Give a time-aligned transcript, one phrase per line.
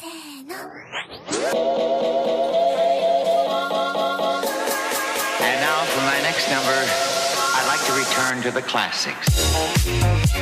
[0.00, 0.54] せーの。
[5.42, 6.97] And now for my next number.
[8.48, 9.28] To the classics.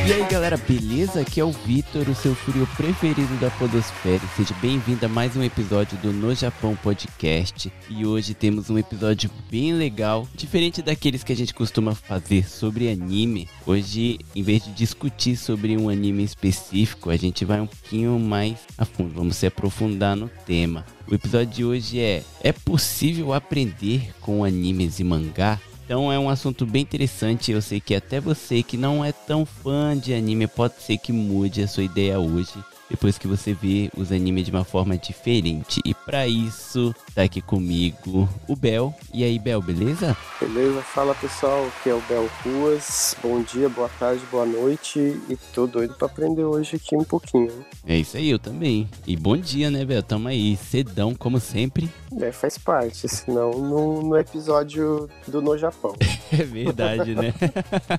[0.06, 1.21] E aí galera, beleza?
[1.21, 4.21] Aqui é o Vitor, o seu frio preferido da Podosfera.
[4.37, 7.72] Seja bem-vindo a mais um episódio do No Japão Podcast.
[7.90, 12.88] E hoje temos um episódio bem legal, diferente daqueles que a gente costuma fazer sobre
[12.88, 13.49] anime.
[13.67, 18.59] Hoje, em vez de discutir sobre um anime específico, a gente vai um pouquinho mais
[18.78, 20.84] a fundo, vamos se aprofundar no tema.
[21.09, 25.59] O episódio de hoje é: É possível aprender com animes e mangá?
[25.86, 27.52] Então é um assunto bem interessante.
[27.52, 31.12] Eu sei que até você que não é tão fã de anime pode ser que
[31.12, 32.52] mude a sua ideia hoje.
[32.88, 35.80] Depois que você vê os animes de uma forma diferente.
[35.84, 38.94] E para isso, tá aqui comigo o Bel.
[39.12, 40.16] E aí, Bel, beleza?
[40.40, 40.80] Beleza?
[40.82, 43.16] Fala pessoal, aqui é o Bel Ruas.
[43.22, 44.98] Bom dia, boa tarde, boa noite.
[45.28, 47.52] E tô doido pra aprender hoje aqui um pouquinho.
[47.86, 48.88] É isso aí, eu também.
[49.06, 50.02] E bom dia, né, Bel?
[50.02, 51.91] Tamo aí, cedão, como sempre.
[52.20, 55.94] É, faz parte, senão no, no episódio do No Japão.
[56.33, 57.33] É verdade, né?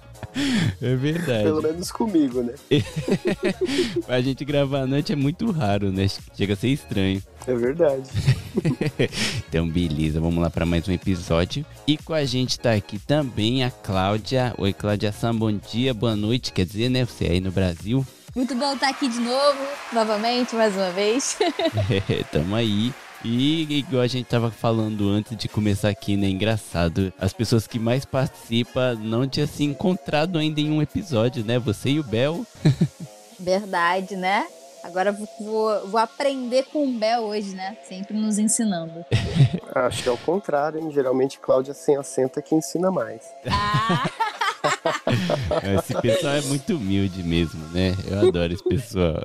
[0.82, 1.44] é verdade.
[1.44, 2.54] Pelo menos comigo, né?
[4.06, 6.08] a gente gravar noite é muito raro, né?
[6.36, 7.24] Chega a ser estranho.
[7.48, 8.10] É verdade.
[9.48, 11.66] então, beleza, vamos lá para mais um episódio.
[11.88, 14.54] E com a gente tá aqui também a Cláudia.
[14.58, 16.52] Oi, Cláudia Sam, bom dia, boa noite.
[16.52, 17.06] Quer dizer, né?
[17.06, 18.06] Você aí no Brasil.
[18.36, 19.58] Muito bom estar aqui de novo,
[19.92, 21.40] novamente, mais uma vez.
[22.10, 22.94] é, tamo aí.
[23.24, 26.30] E igual a gente tava falando antes de começar aqui, né?
[26.30, 27.12] Engraçado.
[27.20, 31.58] As pessoas que mais participam não tinham se encontrado ainda em um episódio, né?
[31.58, 32.46] Você e o Bel.
[33.40, 34.46] Verdade, né?
[34.84, 37.78] Agora vou, vou aprender com o Bel hoje, né?
[37.84, 39.06] Sempre nos ensinando.
[39.74, 40.92] Acho que é o contrário, hein?
[40.92, 43.34] Geralmente Cláudia sem acento é que ensina mais.
[43.50, 44.27] Ah!
[45.80, 47.96] Esse pessoal é muito humilde mesmo, né?
[48.08, 49.22] Eu adoro esse pessoal.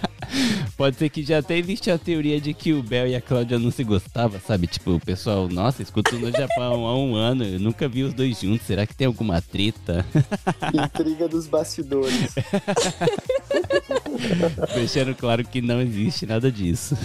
[0.76, 3.58] Pode ser que já até existe a teoria de que o Bel e a Cláudia
[3.58, 4.66] não se gostavam, sabe?
[4.66, 8.40] Tipo, o pessoal, nossa, escuto no Japão há um ano, eu nunca vi os dois
[8.40, 10.04] juntos, será que tem alguma treta?
[10.74, 12.34] Intriga dos bastidores.
[14.74, 16.96] Deixando claro que não existe nada disso.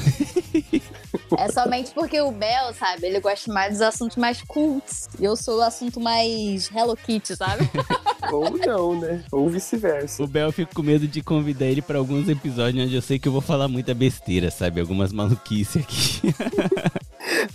[1.38, 5.10] É somente porque o Bel, sabe, ele gosta mais dos assuntos mais cults.
[5.20, 7.70] E eu sou o assunto mais Hello Kitty, sabe?
[8.32, 9.24] Ou não, né?
[9.32, 10.24] Ou vice-versa.
[10.24, 13.28] O Bel fica com medo de convidar ele para alguns episódios onde eu sei que
[13.28, 14.80] eu vou falar muita besteira, sabe?
[14.82, 16.34] Algumas maluquices aqui.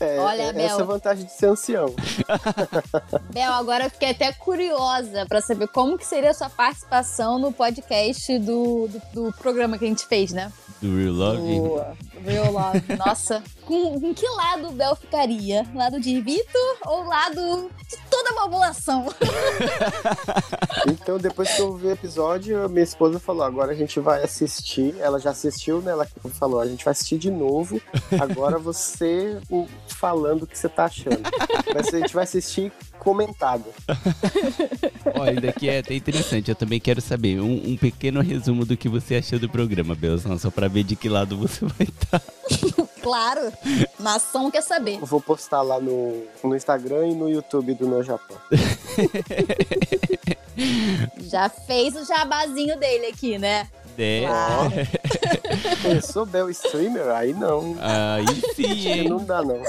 [0.01, 0.79] É, Olha, essa Bel.
[0.79, 1.95] é a vantagem de ser ancião.
[3.33, 7.53] Bel, agora eu fiquei até curiosa pra saber como que seria a sua participação no
[7.53, 10.51] podcast do, do, do programa que a gente fez, né?
[10.81, 11.41] Do Real Love.
[11.41, 11.97] Boa.
[12.25, 12.97] Real Love.
[12.97, 15.67] Nossa, com, em que lado o Bel ficaria?
[15.75, 19.07] Lado de Vitor ou lado de toda a população?
[20.87, 24.95] Então, depois que eu vi o episódio, minha esposa falou: agora a gente vai assistir.
[24.99, 25.93] Ela já assistiu, né?
[25.93, 26.07] Ela
[26.39, 27.81] falou: a gente vai assistir de novo.
[28.21, 31.21] Agora você o- falando o que você tá achando.
[31.75, 33.65] Mas a gente vai assistir comentado.
[35.19, 36.51] Olha, daqui é até interessante.
[36.51, 40.39] Eu também quero saber um, um pequeno resumo do que você achou do programa, Belzão,
[40.39, 42.23] só pra ver de que lado você vai estar.
[43.04, 43.53] claro,
[44.00, 44.98] nação quer saber.
[44.98, 48.38] Eu vou postar lá no, no Instagram e no YouTube do No Japão.
[51.20, 53.69] Já fez o jabazinho dele aqui, né?
[53.99, 54.25] É.
[54.27, 54.72] Claro.
[55.94, 57.09] Eu sou Bel Streamer?
[57.10, 57.77] Aí não.
[57.81, 59.09] Aí sim, hein?
[59.09, 59.62] não dá, não.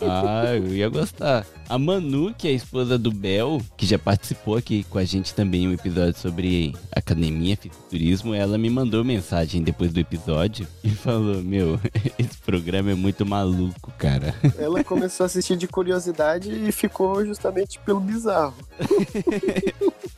[0.00, 1.46] Ah, eu ia gostar.
[1.68, 5.34] A Manu, que é a esposa do Bel, que já participou aqui com a gente
[5.34, 10.90] também em um episódio sobre academia, fisiculturismo, ela me mandou mensagem depois do episódio e
[10.90, 11.80] falou: Meu,
[12.18, 14.34] esse programa é muito maluco, cara.
[14.58, 18.54] Ela começou a assistir de curiosidade e ficou justamente pelo bizarro.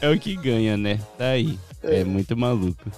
[0.00, 0.98] É o que ganha, né?
[1.18, 1.58] Tá aí.
[1.82, 2.90] É, muito maluco.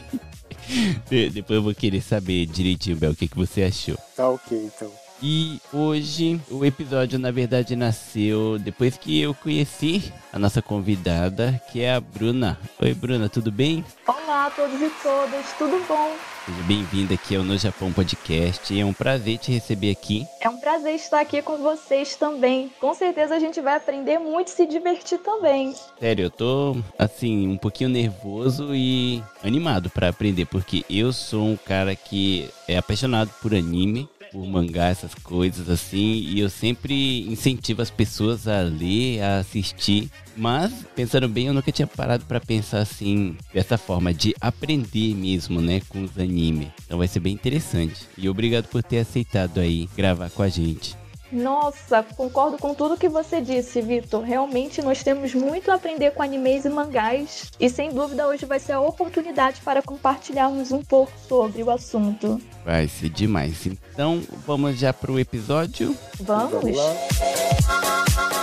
[1.08, 3.96] De- Depois eu vou querer saber direitinho, Bel, o que, que você achou.
[4.16, 4.90] Tá ok, então.
[5.22, 11.82] E hoje o episódio na verdade nasceu depois que eu conheci a nossa convidada, que
[11.82, 12.58] é a Bruna.
[12.80, 13.84] Oi Bruna, tudo bem?
[14.06, 16.16] Olá a todos e todas, tudo bom?
[16.46, 18.80] Seja bem-vinda aqui ao No Japão Podcast.
[18.80, 20.26] É um prazer te receber aqui.
[20.40, 22.70] É um prazer estar aqui com vocês também.
[22.80, 25.74] Com certeza a gente vai aprender muito e se divertir também.
[25.98, 31.56] Sério, eu tô assim um pouquinho nervoso e animado pra aprender, porque eu sou um
[31.58, 34.08] cara que é apaixonado por anime.
[34.32, 40.08] Por mangá, essas coisas assim, e eu sempre incentivo as pessoas a ler, a assistir.
[40.36, 45.60] Mas, pensando bem, eu nunca tinha parado pra pensar assim, dessa forma, de aprender mesmo,
[45.60, 46.68] né, com os animes.
[46.84, 48.06] Então vai ser bem interessante.
[48.16, 50.99] E obrigado por ter aceitado aí gravar com a gente.
[51.32, 54.22] Nossa, concordo com tudo que você disse, Vitor.
[54.22, 57.50] Realmente nós temos muito a aprender com animes e mangás.
[57.58, 62.40] E sem dúvida hoje vai ser a oportunidade para compartilharmos um pouco sobre o assunto.
[62.64, 63.66] Vai ser demais.
[63.66, 65.96] Então, vamos já pro episódio?
[66.20, 66.76] Vamos?
[66.76, 68.39] Vamos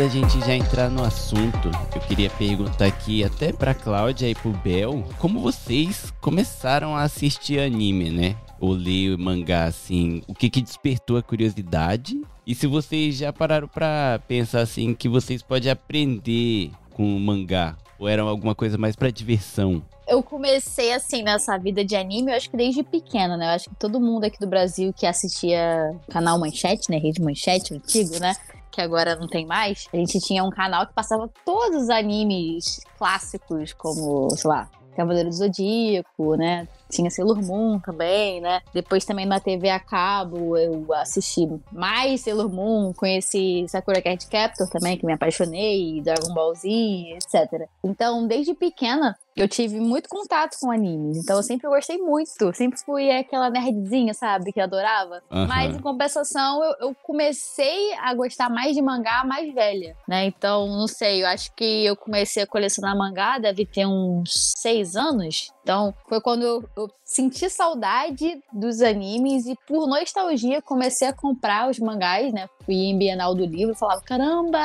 [0.00, 4.50] da gente já entrar no assunto, eu queria perguntar aqui até pra Cláudia e pro
[4.50, 8.34] Bel, como vocês começaram a assistir anime, né?
[8.58, 12.18] Ou ler mangá, assim, o que que despertou a curiosidade?
[12.46, 17.76] E se vocês já pararam pra pensar, assim, que vocês podem aprender com o mangá?
[17.98, 19.82] Ou era alguma coisa mais pra diversão?
[20.08, 23.44] Eu comecei assim nessa vida de anime, eu acho que desde pequena, né?
[23.44, 26.96] Eu acho que todo mundo aqui do Brasil que assistia canal Manchete, né?
[26.96, 28.34] Rede Manchete, antigo, né?
[28.70, 29.88] Que agora não tem mais.
[29.92, 34.68] A gente tinha um canal que passava todos os animes clássicos, como, sei lá,
[35.00, 36.68] Cavaleiro do Zodíaco, né?
[36.90, 38.60] Tinha Sailor Moon também, né?
[38.74, 44.68] Depois também na TV a cabo eu assisti mais Sailor Moon, conheci Sakura Card Captor
[44.68, 47.68] também, que me apaixonei, Dragon Ball Z, etc.
[47.84, 51.16] Então, desde pequena, eu tive muito contato com animes.
[51.16, 52.52] Então, eu sempre gostei muito.
[52.54, 54.52] Sempre fui aquela nerdzinha, sabe?
[54.52, 55.22] Que adorava.
[55.48, 60.26] Mas, em compensação, eu, eu comecei a gostar mais de mangá mais velha, né?
[60.26, 64.94] Então, não sei, eu acho que eu comecei a colecionar mangá, deve ter uns seis
[64.96, 65.50] anos.
[65.62, 71.68] Então, foi quando eu, eu senti saudade dos animes e, por nostalgia, comecei a comprar
[71.68, 72.48] os mangás, né?
[72.64, 74.58] Fui em Bienal do Livro e falava: caramba,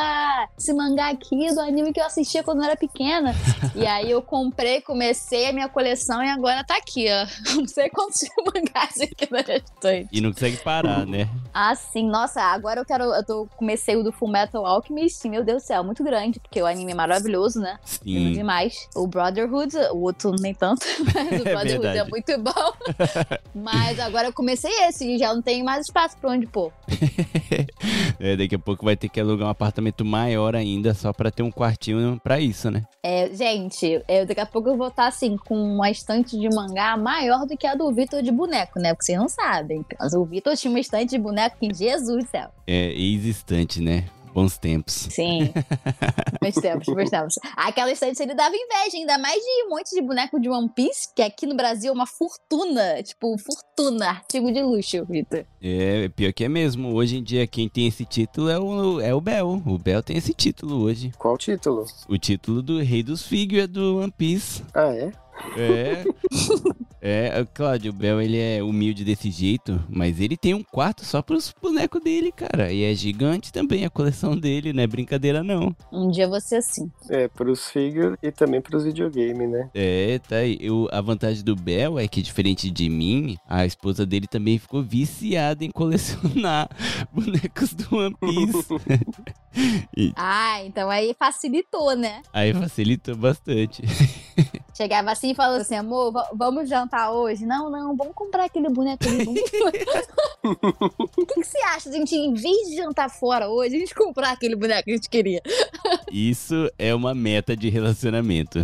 [0.57, 3.33] esse mangá aqui do anime que eu assistia quando eu era pequena.
[3.75, 7.25] e aí eu comprei, comecei a minha coleção e agora tá aqui, ó.
[7.55, 10.09] Não sei quantos mangás aqui na estante.
[10.11, 11.27] E não consegue parar, né?
[11.53, 12.07] Ah, sim.
[12.09, 13.03] Nossa, agora eu quero.
[13.05, 15.27] Eu tô, comecei o do Full Metal Alchemist.
[15.27, 17.79] Meu Deus do céu, muito grande, porque o anime é maravilhoso, né?
[18.03, 18.33] Lindo Sim.
[18.33, 18.87] demais.
[18.95, 22.09] O Brotherhood, o outro nem tanto, mas o Brotherhood é, verdade.
[22.09, 22.73] muito bom.
[23.55, 26.71] mas agora eu comecei esse e já não tenho mais espaço pra onde pôr.
[28.17, 31.43] É, daqui a pouco vai ter que alugar um apartamento maior ainda, só pra ter
[31.43, 32.83] um quartinho pra isso, né?
[33.03, 36.95] É, gente, eu, daqui a pouco eu vou estar assim, com uma estante de mangá
[36.97, 38.93] maior do que a do Vitor de boneco, né?
[38.93, 39.85] Porque vocês não sabem.
[39.99, 42.49] Mas o Vitor tinha uma estante de boneco que, Jesus do céu.
[42.65, 44.05] É ex-estante, né?
[44.35, 45.07] Bons tempos.
[45.11, 45.49] Sim.
[46.41, 47.35] Meus tempos, meus tempos.
[47.55, 51.07] Aquela estante ele dava inveja, ainda mais de um monte de boneco de One Piece,
[51.15, 53.01] que aqui no Brasil é uma fortuna.
[53.01, 55.45] Tipo, fortuna, artigo de luxo, Vitor.
[55.61, 56.93] É, pior que é mesmo.
[56.93, 59.61] Hoje em dia, quem tem esse título é o, é o Bel.
[59.65, 61.13] O Bel tem esse título hoje.
[61.17, 61.85] Qual título?
[62.09, 64.61] O título do Rei dos Figures do One Piece.
[64.73, 65.13] Ah, é?
[65.57, 66.03] É.
[67.01, 71.21] É, Cláudio, o Bel ele é humilde desse jeito, mas ele tem um quarto só
[71.21, 72.71] pros bonecos dele, cara.
[72.71, 75.75] E é gigante também a coleção dele, não é brincadeira não.
[75.91, 76.89] Um dia você assim.
[77.09, 79.69] É, pros figures e também pros videogames, né?
[79.73, 80.57] É, tá aí.
[80.59, 84.81] Eu, a vantagem do Bel é que, diferente de mim, a esposa dele também ficou
[84.81, 86.69] viciada em colecionar
[87.13, 88.67] bonecos do One Piece.
[89.95, 92.21] E Ah, então aí facilitou, né?
[92.33, 93.83] aí facilitou bastante.
[94.75, 97.45] Chegava assim e falava assim, amor, va- vamos jantar hoje?
[97.45, 99.23] Não, não, vamos comprar aquele boneco ali.
[99.23, 99.41] vamos-
[101.17, 104.31] O que, que você acha, gente, em vez de jantar fora hoje, a gente comprar
[104.31, 105.41] aquele boneco que a gente queria?
[106.11, 108.59] Isso é uma meta de relacionamento.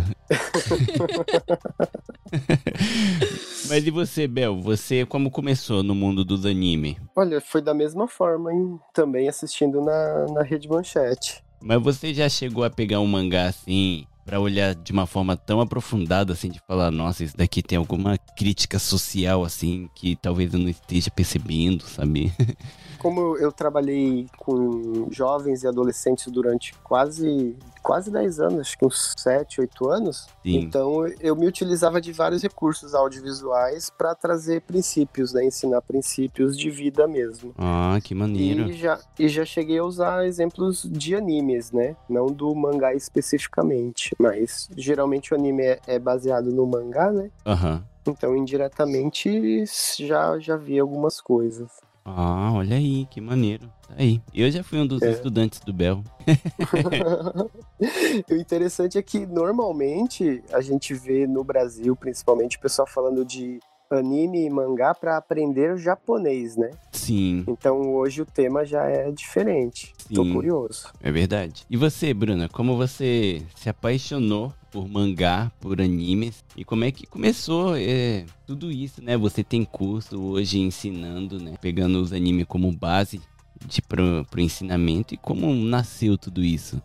[3.68, 4.60] Mas e você, Bel?
[4.60, 6.98] Você como começou no mundo dos anime?
[7.16, 8.78] Olha, foi da mesma forma, hein?
[8.92, 11.42] Também assistindo na, na Rede Manchete.
[11.60, 15.60] Mas você já chegou a pegar um mangá assim pra olhar de uma forma tão
[15.60, 20.60] aprofundada assim de falar, nossa, isso daqui tem alguma crítica social assim que talvez eu
[20.60, 22.32] não esteja percebendo, sabe?
[22.98, 29.14] Como eu trabalhei com jovens e adolescentes durante quase quase 10 anos, acho que uns
[29.18, 30.56] 7, 8 anos, Sim.
[30.58, 35.44] então eu me utilizava de vários recursos audiovisuais para trazer princípios, né?
[35.44, 37.54] Ensinar princípios de vida mesmo.
[37.58, 38.70] Ah, que maneiro.
[38.70, 41.96] E já, e já cheguei a usar exemplos de animes, né?
[42.08, 47.30] Não do mangá especificamente, mas geralmente o anime é, é baseado no mangá, né?
[47.44, 47.84] Aham.
[48.06, 49.64] Então, indiretamente,
[49.98, 51.70] já, já vi algumas coisas.
[52.04, 53.70] Ah, olha aí, que maneiro.
[53.86, 54.20] Tá aí.
[54.34, 55.12] Eu já fui um dos É.
[55.12, 56.02] estudantes do Bel.
[58.30, 63.60] o interessante é que, normalmente, a gente vê no Brasil, principalmente, o pessoal falando de
[63.94, 66.70] anime e mangá para aprender japonês, né?
[66.92, 69.92] Sim, Então, hoje o tema já é diferente.
[70.14, 70.32] Tô Sim.
[70.32, 70.88] curioso.
[71.02, 71.64] é verdade.
[71.68, 76.44] E você, Bruna, como você se apaixonou por mangá, por animes?
[76.56, 79.16] E como é que começou é, tudo isso, né?
[79.16, 81.54] Você tem curso hoje ensinando, né?
[81.60, 83.20] Pegando os animes como base.
[83.66, 86.80] de pro, pro ensinamento e como nasceu tudo isso?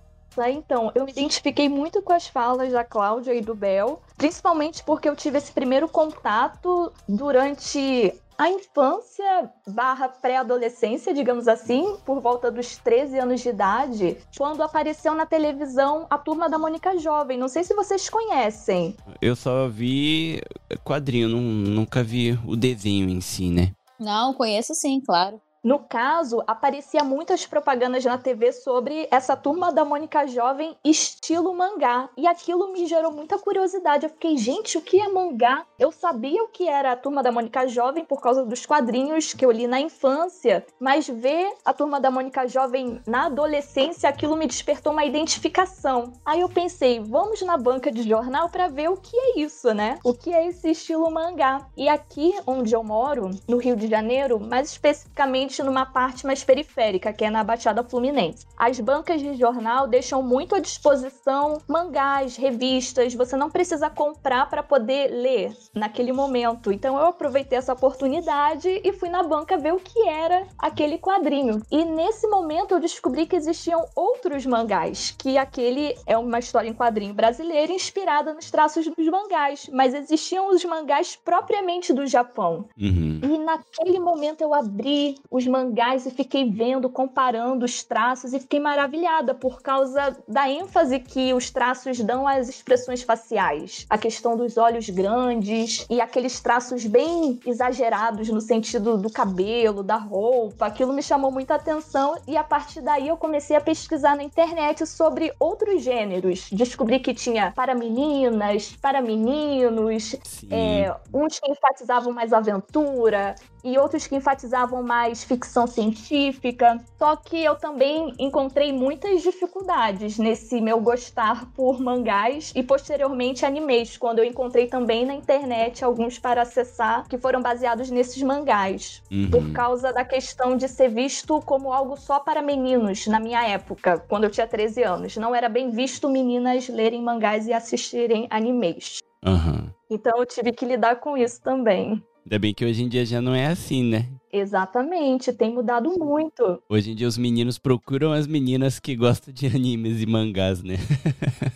[0.45, 5.09] Então, eu me identifiquei muito com as falas da Cláudia e do Bel, principalmente porque
[5.09, 12.77] eu tive esse primeiro contato durante a infância barra pré-adolescência, digamos assim, por volta dos
[12.77, 17.37] 13 anos de idade, quando apareceu na televisão a Turma da Mônica Jovem.
[17.37, 18.95] Não sei se vocês conhecem.
[19.19, 20.39] Eu só vi
[20.83, 23.71] quadrinho, não, nunca vi o desenho em si, né?
[23.99, 25.41] Não, conheço sim, claro.
[25.67, 32.07] No caso, aparecia muitas propagandas na TV sobre essa turma da Mônica Jovem estilo mangá.
[32.15, 34.05] E aquilo me gerou muita curiosidade.
[34.05, 35.65] Eu fiquei, gente, o que é mangá?
[35.77, 39.45] Eu sabia o que era a turma da Mônica Jovem por causa dos quadrinhos que
[39.45, 44.47] eu li na infância, mas ver a turma da Mônica Jovem na adolescência, aquilo me
[44.47, 46.13] despertou uma identificação.
[46.25, 49.99] Aí eu pensei, vamos na banca de jornal para ver o que é isso, né?
[50.01, 51.67] O que é esse estilo mangá?
[51.75, 57.13] E aqui onde eu moro, no Rio de Janeiro, mais especificamente numa parte mais periférica,
[57.13, 58.45] que é na Baixada Fluminense.
[58.57, 64.63] As bancas de jornal deixam muito à disposição mangás, revistas, você não precisa comprar para
[64.63, 66.71] poder ler naquele momento.
[66.71, 71.61] Então eu aproveitei essa oportunidade e fui na banca ver o que era aquele quadrinho.
[71.71, 76.73] E nesse momento eu descobri que existiam outros mangás, que aquele é uma história em
[76.73, 82.65] quadrinho brasileira inspirada nos traços dos mangás, mas existiam os mangás propriamente do Japão.
[82.77, 83.19] Uhum.
[83.23, 88.59] E naquele momento eu abri os mangás e fiquei vendo, comparando os traços e fiquei
[88.59, 93.85] maravilhada por causa da ênfase que os traços dão às expressões faciais.
[93.89, 99.97] A questão dos olhos grandes e aqueles traços bem exagerados no sentido do cabelo, da
[99.97, 100.65] roupa.
[100.65, 104.85] Aquilo me chamou muita atenção e a partir daí eu comecei a pesquisar na internet
[104.85, 106.49] sobre outros gêneros.
[106.51, 110.15] Descobri que tinha para meninas, para meninos,
[110.49, 113.35] é, uns que enfatizavam mais aventura,
[113.67, 116.79] e outros que enfatizavam mais ficção científica.
[116.97, 123.97] Só que eu também encontrei muitas dificuldades nesse meu gostar por mangás e posteriormente animes,
[123.97, 129.29] quando eu encontrei também na internet alguns para acessar que foram baseados nesses mangás, Uhum.
[129.29, 133.99] por causa da questão de ser visto como algo só para meninos na minha época,
[134.07, 135.17] quando eu tinha 13 anos.
[135.17, 138.99] Não era bem visto meninas lerem mangás e assistirem animes.
[139.25, 139.73] Aham.
[139.89, 142.03] Então eu tive que lidar com isso também.
[142.27, 144.05] Ainda bem que hoje em dia já não é assim, né?
[144.33, 146.61] Exatamente, tem mudado muito.
[146.67, 150.75] Hoje em dia os meninos procuram as meninas que gostam de animes e mangás, né?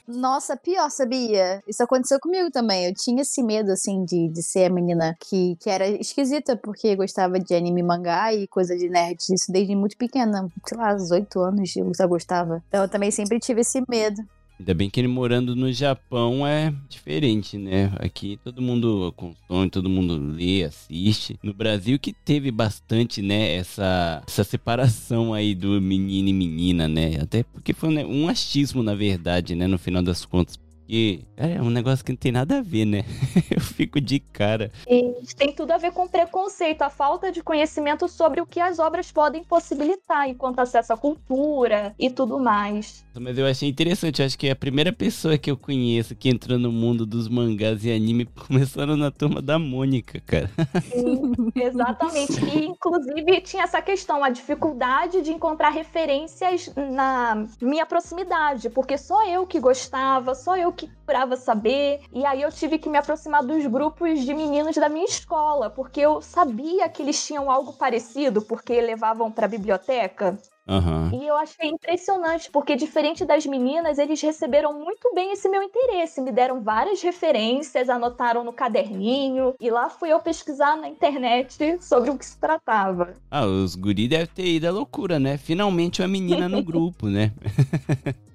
[0.07, 1.61] Nossa, pior, sabia?
[1.67, 2.85] Isso aconteceu comigo também.
[2.85, 6.95] Eu tinha esse medo, assim, de, de ser a menina que, que era esquisita, porque
[6.95, 9.17] gostava de anime e mangá e coisa de nerd.
[9.29, 10.47] Isso desde muito pequena.
[10.65, 12.63] Sei lá, aos oito anos eu já gostava.
[12.69, 14.23] Então eu também sempre tive esse medo.
[14.62, 17.91] Ainda bem que ele morando no Japão é diferente, né?
[17.96, 21.36] Aqui todo mundo consome, todo mundo lê, assiste.
[21.41, 27.18] No Brasil que teve bastante, né, essa, essa separação aí do menino e menina, né?
[27.20, 30.60] Até porque foi né, um achismo, na verdade, né, no final das contas.
[30.91, 33.05] Porque é um negócio que não tem nada a ver, né?
[33.50, 34.69] Eu fico de cara.
[34.86, 38.77] E tem tudo a ver com preconceito, a falta de conhecimento sobre o que as
[38.77, 43.05] obras podem possibilitar enquanto acesso à cultura e tudo mais.
[43.17, 46.27] Mas eu achei interessante, eu acho que é a primeira pessoa que eu conheço que
[46.27, 50.50] entrou no mundo dos mangás e anime começaram na turma da Mônica, cara.
[50.83, 52.43] Sim, exatamente.
[52.53, 59.25] E, inclusive, tinha essa questão, a dificuldade de encontrar referências na minha proximidade, porque só
[59.25, 62.01] eu que gostava, só eu que procurava saber.
[62.13, 66.01] E aí eu tive que me aproximar dos grupos de meninos da minha escola, porque
[66.01, 70.38] eu sabia que eles tinham algo parecido, porque levavam para a biblioteca.
[70.67, 71.11] Aham.
[71.13, 76.21] E eu achei impressionante, porque diferente das meninas, eles receberam muito bem esse meu interesse.
[76.21, 82.11] Me deram várias referências, anotaram no caderninho, e lá fui eu pesquisar na internet sobre
[82.11, 83.15] o que se tratava.
[83.29, 85.38] Ah, os guri devem ter ido à loucura, né?
[85.38, 87.33] Finalmente uma menina no grupo, né?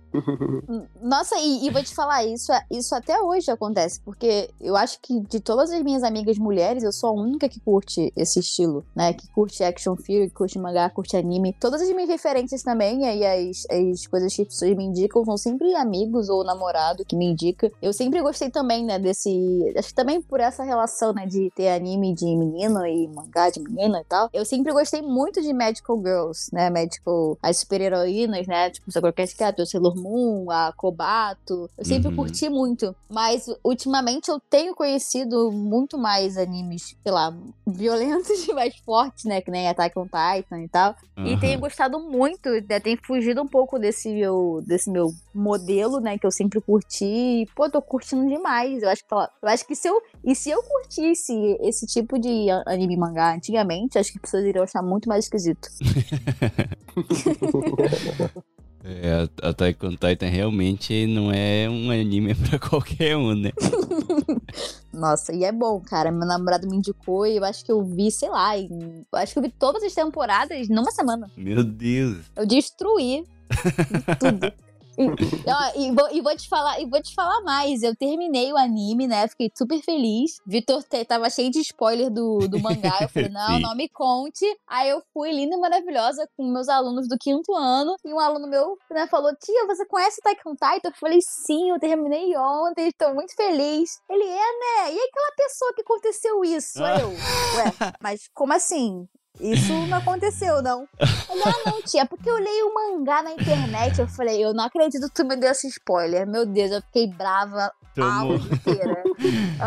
[1.02, 5.20] Nossa, e, e vou te falar, isso, isso até hoje acontece, porque eu acho que
[5.20, 9.12] de todas as minhas amigas mulheres, eu sou a única que curte esse estilo, né?
[9.12, 11.54] Que curte action figure, que curte mangá, curte anime.
[11.60, 15.36] Todas as minhas referências também, e as, as coisas que as pessoas me indicam são
[15.36, 17.70] sempre amigos ou namorado que me indica.
[17.80, 19.30] Eu sempre gostei também, né, desse.
[19.76, 23.60] Acho que também por essa relação, né, de ter anime de menino e mangá de
[23.60, 24.28] menina e tal.
[24.32, 26.70] Eu sempre gostei muito de Magical Girls, né?
[26.70, 27.38] Magical.
[27.42, 28.70] As super-heroínas, né?
[28.70, 31.68] Tipo, Sakura Card Captor, Sailor Moon Moon, a Kobato.
[31.76, 32.16] Eu sempre Uhum.
[32.16, 32.94] curti muito.
[33.10, 37.36] Mas ultimamente eu tenho conhecido muito mais animes, sei lá,
[37.66, 39.40] violentos e mais fortes, né?
[39.40, 40.94] Que nem Attack on Titan e tal.
[41.18, 41.38] E Aham.
[41.40, 42.78] tenho gostado muito, né?
[42.80, 46.16] Tenho fugido um pouco desse meu, desse meu modelo, né?
[46.18, 47.04] Que eu sempre curti.
[47.04, 48.82] E, pô, tô curtindo demais.
[48.82, 50.00] Eu acho que, eu acho que se eu.
[50.24, 51.32] E se eu curtisse
[51.62, 55.24] esse tipo de anime e mangá antigamente, acho que as pessoas iriam achar muito mais
[55.24, 55.68] esquisito.
[58.88, 63.50] É, a Attack on Titan realmente não é um anime pra qualquer um, né?
[64.94, 66.10] Nossa, e é bom, cara.
[66.10, 69.38] Meu namorado me indicou e eu acho que eu vi, sei lá, em- acho que
[69.38, 71.30] eu vi todas as temporadas numa semana.
[71.36, 72.18] Meu Deus.
[72.36, 73.24] Eu destruí
[74.20, 74.52] tudo.
[74.98, 75.06] E,
[75.50, 77.82] ó, e vou, e vou te falar, e vou te falar mais.
[77.82, 79.28] Eu terminei o anime, né?
[79.28, 80.38] Fiquei super feliz.
[80.46, 82.98] Vitor tava cheio de spoiler do, do mangá.
[83.00, 84.44] Eu falei, não, não me conte.
[84.66, 87.96] Aí eu fui linda e maravilhosa com meus alunos do quinto ano.
[88.04, 90.88] E um aluno meu né, falou: Tia, você conhece on Titan?
[90.88, 94.00] Eu falei, sim, eu terminei ontem, estou muito feliz.
[94.08, 94.92] Ele é, né?
[94.92, 96.82] E aquela pessoa que aconteceu isso?
[96.82, 97.08] Aí eu,
[97.58, 99.08] ué, mas como assim?
[99.40, 100.88] Isso não aconteceu, não.
[101.30, 103.98] Ele, ah, não, tia, porque eu leio o mangá na internet.
[104.00, 106.26] Eu falei, eu não acredito que tu me deu esse spoiler.
[106.26, 109.02] Meu Deus, eu fiquei brava a aula inteira.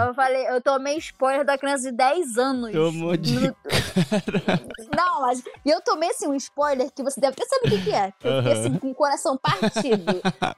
[0.07, 2.71] Eu falei, eu tomei spoiler da criança de 10 anos.
[2.71, 3.39] tomou de.
[3.39, 3.55] No-
[4.95, 5.43] Não, mas.
[5.65, 8.11] E eu tomei assim um spoiler que você deve até saber o que, que é.
[8.19, 10.03] Que eu fiquei assim, com o coração partido.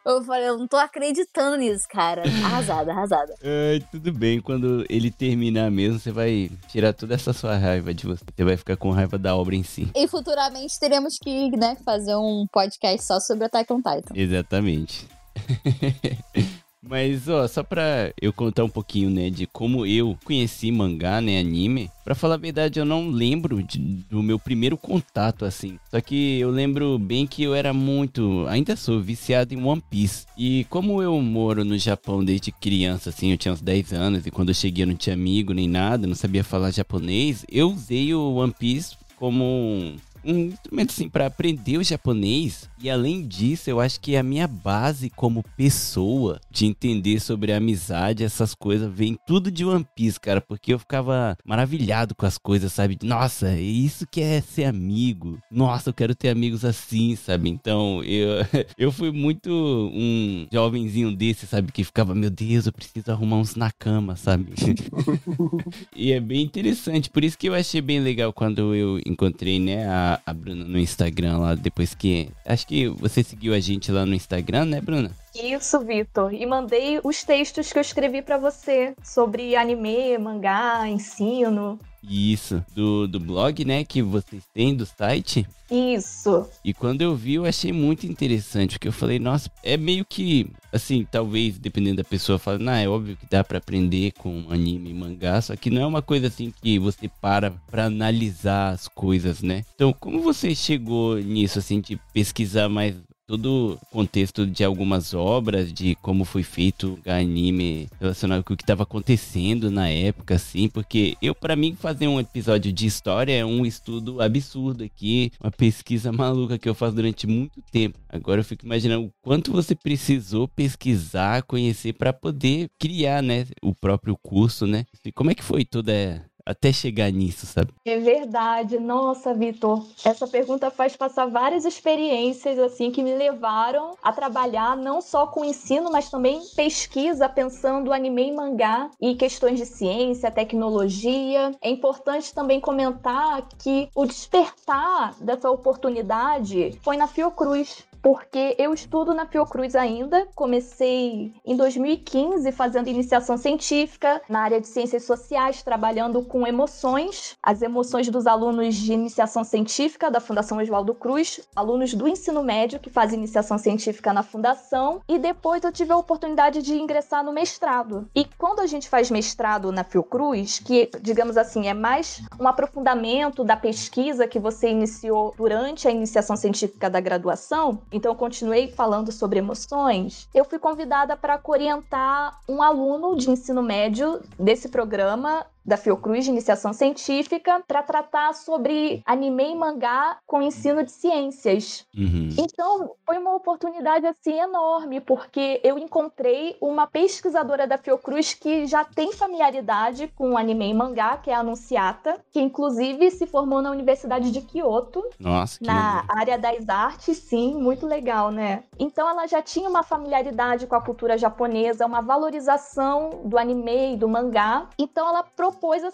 [0.06, 2.24] Eu falei, eu não tô acreditando nisso, cara.
[2.46, 3.34] Arrasada, arrasada.
[3.44, 8.06] Ai, tudo bem, quando ele terminar mesmo, você vai tirar toda essa sua raiva de
[8.06, 8.24] você.
[8.36, 9.90] Você vai ficar com raiva da obra em si.
[9.96, 14.14] E futuramente teremos que, né, fazer um podcast só sobre Attack on Titan.
[14.16, 15.08] Exatamente.
[16.84, 21.40] Mas, ó, só pra eu contar um pouquinho, né, de como eu conheci mangá, né,
[21.40, 21.92] anime.
[22.04, 23.78] Pra falar a verdade, eu não lembro de-
[24.10, 25.78] do meu primeiro contato, assim.
[25.92, 30.26] Só que eu lembro bem que eu era muito, ainda sou viciado em One Piece.
[30.36, 34.26] E como eu moro no Japão desde criança, assim, eu tinha uns 10 anos.
[34.26, 37.46] E quando eu cheguei eu não tinha amigo nem nada, não sabia falar japonês.
[37.48, 42.90] Eu usei o One Piece como um um instrumento assim para aprender o japonês e
[42.90, 48.24] além disso eu acho que a minha base como pessoa de entender sobre a amizade
[48.24, 52.72] essas coisas vem tudo de One Piece cara porque eu ficava maravilhado com as coisas
[52.74, 52.98] sabe?
[53.04, 55.40] Nossa é isso que é ser amigo.
[55.50, 57.50] Nossa eu quero ter amigos assim sabe?
[57.50, 58.46] Então eu
[58.78, 61.72] eu fui muito um jovenzinho desse sabe?
[61.72, 64.54] Que ficava meu Deus eu preciso arrumar uns na cama sabe?
[65.96, 69.88] E é bem interessante, por isso que eu achei bem legal quando eu encontrei, né,
[69.88, 72.30] a, a Bruna no Instagram lá, depois que...
[72.46, 75.12] Acho que você seguiu a gente lá no Instagram, né, Bruna?
[75.36, 76.34] Isso, Vitor.
[76.34, 81.80] E mandei os textos que eu escrevi pra você sobre anime, mangá, ensino.
[82.04, 85.48] Isso, do, do blog, né, que vocês têm, do site.
[85.70, 86.50] Isso.
[86.66, 90.52] E quando eu vi, eu achei muito interessante, porque eu falei, nossa, é meio que,
[90.74, 94.90] assim, talvez, dependendo da pessoa, fala, não, é óbvio que dá pra aprender com anime
[94.90, 98.88] e mangá, só que não é uma coisa assim que você para pra analisar as
[98.88, 99.64] coisas, né?
[99.76, 102.96] Então, como você chegou nisso, assim, de pesquisar mais
[103.32, 108.58] todo o contexto de algumas obras, de como foi feito o anime relacionado com o
[108.58, 113.32] que estava acontecendo na época, assim, porque eu, para mim, fazer um episódio de história
[113.32, 117.98] é um estudo absurdo aqui, uma pesquisa maluca que eu faço durante muito tempo.
[118.10, 123.74] Agora eu fico imaginando o quanto você precisou pesquisar, conhecer para poder criar, né, o
[123.74, 124.84] próprio curso, né?
[125.06, 127.74] E como é que foi toda até chegar nisso, sabe?
[127.86, 128.80] É verdade.
[128.80, 135.02] Nossa, Vitor, essa pergunta faz passar várias experiências assim que me levaram a trabalhar não
[135.02, 141.52] só com ensino, mas também pesquisa, pensando anime e mangá e questões de ciência, tecnologia.
[141.62, 147.91] É importante também comentar que o despertar dessa oportunidade foi na Fiocruz.
[148.02, 154.68] Porque eu estudo na Fiocruz ainda, comecei em 2015 fazendo iniciação científica na área de
[154.68, 160.96] ciências sociais, trabalhando com emoções, as emoções dos alunos de iniciação científica da Fundação Oswaldo
[160.96, 165.92] Cruz, alunos do ensino médio que fazem iniciação científica na fundação, e depois eu tive
[165.92, 168.10] a oportunidade de ingressar no mestrado.
[168.16, 173.44] E quando a gente faz mestrado na Fiocruz, que digamos assim é mais um aprofundamento
[173.44, 179.40] da pesquisa que você iniciou durante a iniciação científica da graduação, então continuei falando sobre
[179.40, 186.26] emoções, eu fui convidada para orientar um aluno de ensino médio desse programa da Fiocruz
[186.26, 191.86] de Iniciação Científica para tratar sobre anime e mangá com ensino de ciências.
[191.96, 192.30] Uhum.
[192.38, 198.84] Então, foi uma oportunidade assim enorme, porque eu encontrei uma pesquisadora da Fiocruz que já
[198.84, 203.72] tem familiaridade com anime e mangá, que é a Anunciata, que inclusive se formou na
[203.72, 208.64] Universidade de Kyoto, Nossa, na área das artes, sim, muito legal, né?
[208.80, 213.98] Então ela já tinha uma familiaridade com a cultura japonesa, uma valorização do anime e
[213.98, 214.68] do mangá.
[214.78, 215.51] Então ela propôs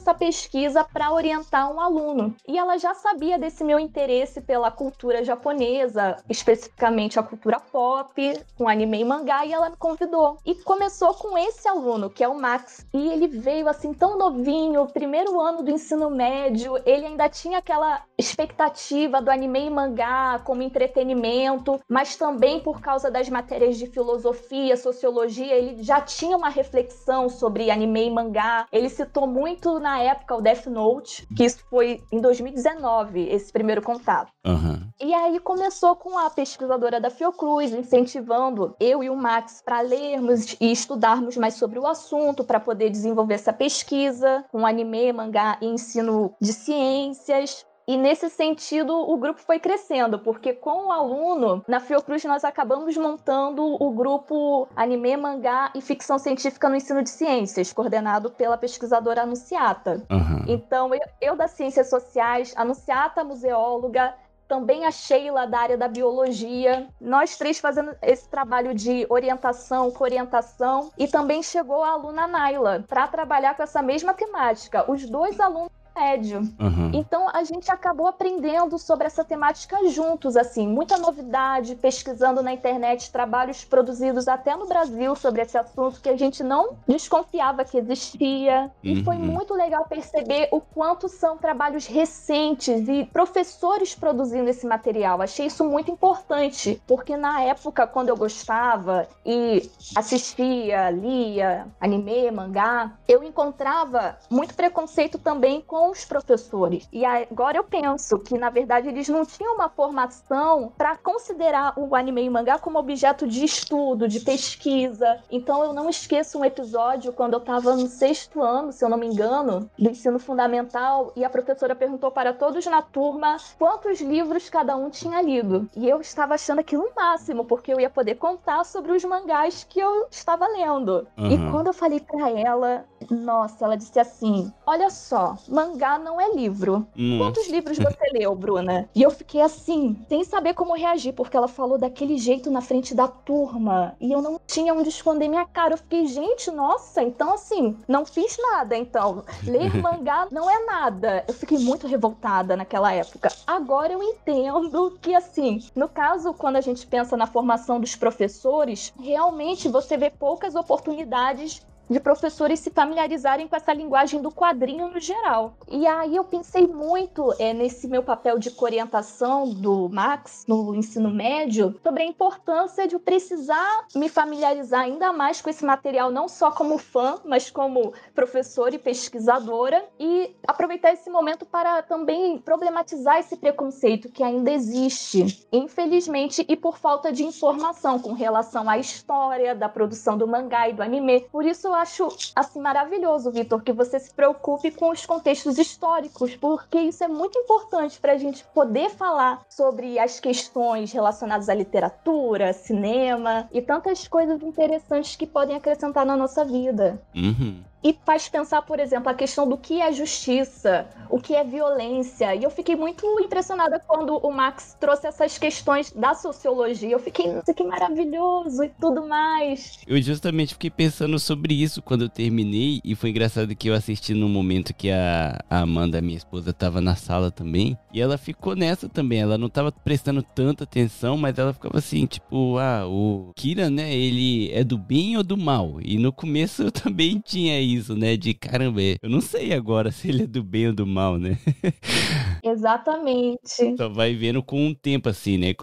[0.07, 2.35] essa pesquisa para orientar um aluno.
[2.47, 8.67] E ela já sabia desse meu interesse pela cultura japonesa, especificamente a cultura pop, com
[8.67, 10.37] anime e mangá, e ela me convidou.
[10.45, 12.85] E começou com esse aluno, que é o Max.
[12.93, 18.03] E ele veio assim tão novinho, primeiro ano do ensino médio, ele ainda tinha aquela
[18.17, 24.75] expectativa do anime e mangá como entretenimento, mas também por causa das matérias de filosofia,
[24.77, 28.67] sociologia, ele já tinha uma reflexão sobre anime e mangá.
[28.71, 29.46] Ele citou muito
[29.79, 34.31] na época o Death Note, que isso foi em 2019, esse primeiro contato.
[34.45, 34.87] Aham.
[34.99, 40.55] E aí começou com a pesquisadora da Fiocruz incentivando eu e o Max para lermos
[40.59, 45.67] e estudarmos mais sobre o assunto, para poder desenvolver essa pesquisa com anime, mangá e
[45.67, 47.65] ensino de ciências.
[47.87, 52.97] E nesse sentido, o grupo foi crescendo, porque com o aluno, na Fiocruz nós acabamos
[52.97, 59.21] montando o grupo Anime, Mangá e Ficção Científica no Ensino de Ciências, coordenado pela pesquisadora
[59.21, 60.03] Anunciata.
[60.09, 60.43] Aham.
[60.49, 64.13] Então, eu, eu das Ciências Sociais, Anunciata, museóloga,
[64.49, 70.91] também a Sheila da área da biologia, nós três fazendo esse trabalho de orientação, coorientação,
[70.97, 74.89] e também chegou a aluna Naila para trabalhar com essa mesma temática.
[74.89, 76.41] Os dois alunos médio.
[76.59, 76.91] Aham.
[76.93, 83.11] Então a gente acabou aprendendo sobre essa temática juntos, assim, muita novidade, pesquisando na internet
[83.11, 88.71] trabalhos produzidos até no Brasil sobre esse assunto que a gente não desconfiava que existia.
[88.83, 89.25] E foi Uhum.
[89.25, 95.21] muito legal perceber o quanto são trabalhos recentes e professores produzindo esse material.
[95.21, 102.93] Achei isso muito importante, porque na época, quando eu gostava e assistia, lia anime, mangá,
[103.07, 106.87] eu encontrava muito preconceito também com os professores.
[106.91, 111.95] E agora eu penso que, na verdade, eles não tinham uma formação para considerar o
[111.95, 115.19] anime e mangá como objeto de estudo, de pesquisa.
[115.29, 118.97] Então eu não esqueço um episódio quando eu estava no sexto ano, se eu não
[118.97, 124.49] me engano, do ensino fundamental, e a professora perguntou para todos na turma quantos livros
[124.49, 125.69] cada um tinha lido.
[125.75, 129.63] E eu estava achando aquilo o máximo, porque eu ia poder contar sobre os mangás
[129.63, 131.07] que eu estava lendo.
[131.17, 131.51] E Aham.
[131.51, 136.87] quando eu falei para ela, nossa, ela disse assim: Olha só, mangá não é livro.
[136.95, 137.23] Nossa.
[137.23, 138.89] Quantos livros você leu, Bruna?
[138.95, 142.95] E eu fiquei assim, sem saber como reagir, porque ela falou daquele jeito na frente
[142.95, 143.95] da turma.
[143.99, 145.73] E eu não tinha onde esconder minha cara.
[145.73, 148.75] Eu fiquei, gente, nossa, então assim, não fiz nada.
[148.75, 151.23] Então, ler mangá não é nada.
[151.27, 153.29] Eu fiquei muito revoltada naquela época.
[153.45, 158.93] Agora eu entendo que, assim, no caso, quando a gente pensa na formação dos professores,
[158.99, 164.99] realmente você vê poucas oportunidades de professores se familiarizarem com essa linguagem do quadrinho no
[164.99, 165.55] geral.
[165.69, 171.09] E aí eu pensei muito é, nesse meu papel de orientação do Max no ensino
[171.09, 176.27] médio sobre a importância de eu precisar me familiarizar ainda mais com esse material, não
[176.27, 183.19] só como fã, mas como professora e pesquisadora, e aproveitar esse momento para também problematizar
[183.19, 189.55] esse preconceito que ainda existe, infelizmente, e por falta de informação com relação à história
[189.55, 191.21] da produção do mangá e do anime.
[191.31, 196.79] Por isso acho assim maravilhoso, Vitor, que você se preocupe com os contextos históricos, porque
[196.79, 202.53] isso é muito importante para a gente poder falar sobre as questões relacionadas à literatura,
[202.53, 207.01] cinema e tantas coisas interessantes que podem acrescentar na nossa vida.
[207.15, 207.63] Uhum.
[207.83, 212.35] E faz pensar, por exemplo, a questão do que é justiça, o que é violência.
[212.35, 216.89] E eu fiquei muito impressionada quando o Max trouxe essas questões da sociologia.
[216.89, 219.79] Eu fiquei, nossa, que maravilhoso e tudo mais.
[219.87, 224.13] Eu justamente fiquei pensando sobre isso quando eu terminei e foi engraçado que eu assisti
[224.13, 228.55] no momento que a, a Amanda, minha esposa, tava na sala também e ela ficou
[228.55, 229.19] nessa também.
[229.19, 233.95] Ela não tava prestando tanta atenção, mas ela ficava assim, tipo, ah, o Kira, né,
[233.95, 235.79] ele é do bem ou do mal?
[235.83, 240.09] E no começo eu também tinha isso, né, de caramba, eu não sei agora se
[240.09, 241.37] ele é do bem ou do mal, né?
[242.43, 243.75] Exatamente.
[243.77, 245.53] Só vai vendo com o tempo, assim, né?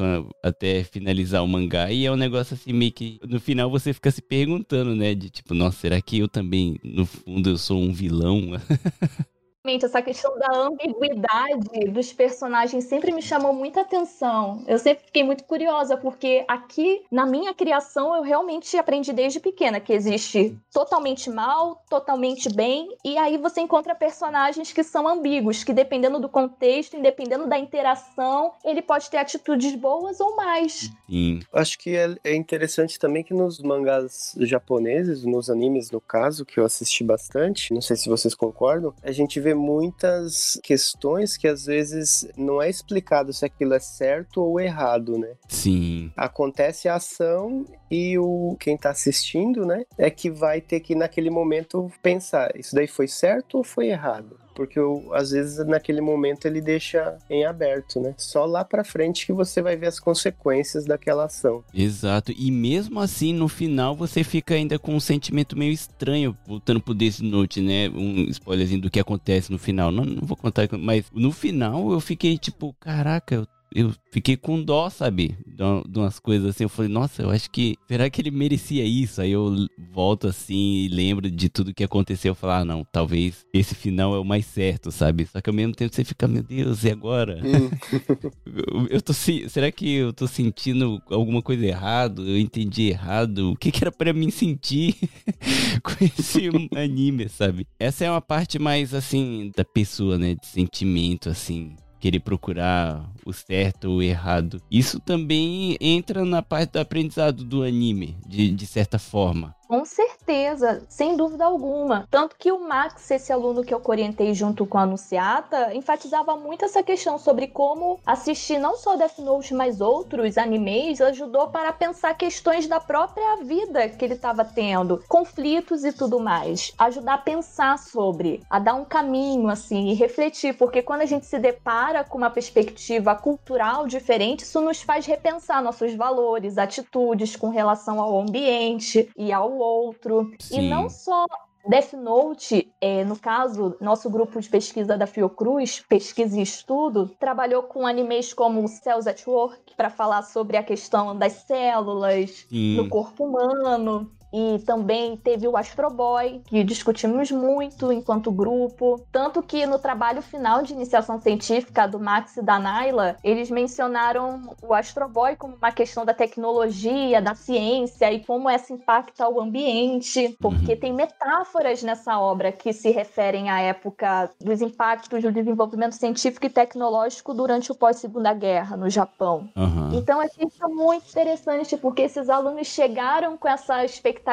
[0.42, 1.90] até finalizar o mangá.
[1.90, 3.18] E é um negócio assim, meio que.
[3.26, 5.14] No final você fica se perguntando, né?
[5.14, 8.52] De tipo, nossa, será que eu também, no fundo, eu sou um vilão?
[9.66, 14.62] Essa questão da ambiguidade dos personagens sempre me chamou muita atenção.
[14.68, 19.81] Eu sempre fiquei muito curiosa, porque aqui, na minha criação, eu realmente aprendi desde pequena
[19.81, 25.72] que existe totalmente mal, totalmente bem, e aí você encontra personagens que são ambíguos, que
[25.72, 30.90] dependendo do contexto, dependendo da interação, ele pode ter atitudes boas ou mais.
[31.09, 31.40] Sim.
[31.50, 36.61] Acho que é, é interessante também que nos mangás japoneses, nos animes no caso, que
[36.61, 41.66] eu assisti bastante, não sei se vocês concordam, a gente vê muitas questões que às
[41.66, 45.34] vezes não é explicado se aquilo é certo ou errado, né?
[45.48, 46.12] Sim.
[46.16, 51.30] Acontece a ação e o quem tá assistindo, né, é que vai ter que naquele
[51.30, 54.43] momento pensar, isso daí foi certo ou foi errado?
[54.54, 54.80] Porque
[55.12, 58.14] às vezes naquele momento ele deixa em aberto, né?
[58.16, 61.64] Só lá pra frente que você vai ver as consequências daquela ação.
[61.72, 62.32] Exato.
[62.36, 66.94] E mesmo assim, no final, você fica ainda com um sentimento meio estranho, voltando pro
[66.94, 67.88] Death Note, né?
[67.88, 69.90] Um spoilerzinho do que acontece no final.
[69.90, 74.62] Não, não vou contar, mas no final eu fiquei tipo, caraca, eu eu fiquei com
[74.62, 75.37] dó, sabe?
[75.46, 76.64] De umas coisas assim.
[76.64, 77.77] Eu falei, nossa, eu acho que.
[77.88, 79.20] Será que ele merecia isso?
[79.20, 82.31] Aí eu volto assim e lembro de tudo que aconteceu.
[82.31, 85.27] Eu falo, ah, não, talvez esse final é o mais certo, sabe?
[85.27, 87.40] Só que ao mesmo tempo você fica, meu Deus, e agora?
[87.44, 87.70] Hum.
[88.46, 89.12] eu, eu tô.
[89.12, 92.29] Será que eu tô sentindo alguma coisa errado?
[92.29, 93.53] Eu entendi errado?
[93.53, 94.94] O que, que era para mim sentir
[95.83, 97.66] com esse anime, sabe?
[97.79, 100.35] Essa é uma parte mais assim da pessoa, né?
[100.35, 101.74] De sentimento, assim
[102.05, 104.60] querer procurar o certo ou errado.
[104.70, 109.54] Isso também entra na parte do aprendizado do anime, de, de certa forma.
[109.66, 112.06] Com certeza, sem dúvida alguma.
[112.10, 116.64] Tanto que o Max, esse aluno que eu orientei junto com a Anunciata, enfatizava muito
[116.64, 122.14] essa questão sobre como assistir não só Death Note, mas outros animes ajudou para pensar
[122.14, 126.72] questões da própria vida que ele estava tendo, conflitos e tudo mais.
[126.78, 131.24] Ajudar a pensar sobre, a dar um caminho assim e refletir, porque quando a gente
[131.24, 137.48] se depara com uma perspectiva cultural diferente, isso nos faz repensar nossos valores, atitudes com
[137.48, 140.31] relação ao ambiente e ao outro.
[140.38, 140.61] Sim.
[140.61, 141.27] E não só
[141.66, 147.62] Death Note, é, no caso, nosso grupo de pesquisa da Fiocruz, pesquisa e estudo, trabalhou
[147.62, 152.77] com animes como Cells at Work para falar sobre a questão das células Sim.
[152.77, 154.11] no corpo humano.
[154.36, 159.00] E também teve o Astro Boy, que discutimos muito enquanto grupo.
[159.12, 164.56] Tanto que no trabalho final de iniciação científica do Max e da Naila, eles mencionaram
[164.60, 169.40] o Astro Boy como uma questão da tecnologia, da ciência e como essa impacta o
[169.40, 170.36] ambiente.
[170.40, 170.80] Porque Uhum.
[170.80, 176.50] tem metáforas nessa obra que se referem à época dos impactos do desenvolvimento científico e
[176.50, 179.48] tecnológico durante o pós-segunda guerra no Japão.
[179.56, 179.90] Aham.
[179.94, 184.23] Então, achei isso muito interessante, porque esses alunos chegaram com essa expectativa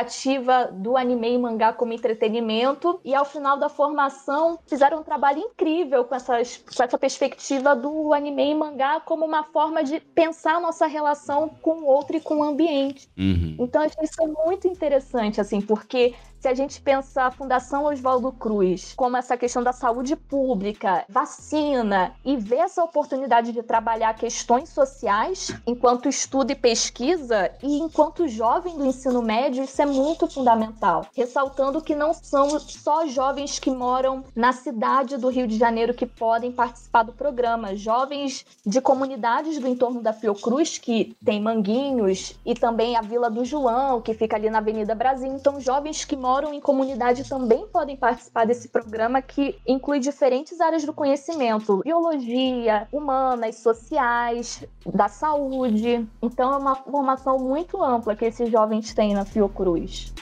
[0.74, 6.06] do anime e mangá como entretenimento, e ao final da formação fizeram um trabalho incrível
[6.06, 10.60] com, essas, com essa perspectiva do anime e mangá como uma forma de pensar a
[10.60, 13.10] nossa relação com o outro e com o ambiente.
[13.18, 13.56] Uhum.
[13.60, 18.32] Então, eu achei isso muito interessante, assim, porque se a gente pensa a Fundação Oswaldo
[18.32, 24.70] Cruz como essa questão da saúde pública, vacina, e ver essa oportunidade de trabalhar questões
[24.70, 31.06] sociais enquanto estudo e pesquisa, e enquanto jovem do ensino médio, isso é muito fundamental.
[31.16, 36.06] Ressaltando que não são só jovens que moram na cidade do Rio de Janeiro que
[36.06, 42.54] podem participar do programa, jovens de comunidades do entorno da Fiocruz, que tem Manguinhos, e
[42.54, 45.32] também a Vila do João, que fica ali na Avenida Brasil.
[45.34, 50.86] Então, jovens que moram em comunidade também podem participar desse programa que inclui diferentes áreas
[50.86, 56.08] do conhecimento: biologia, humanas, sociais, da saúde.
[56.22, 59.71] Então, é uma formação muito ampla que esses jovens têm na Fiocruz.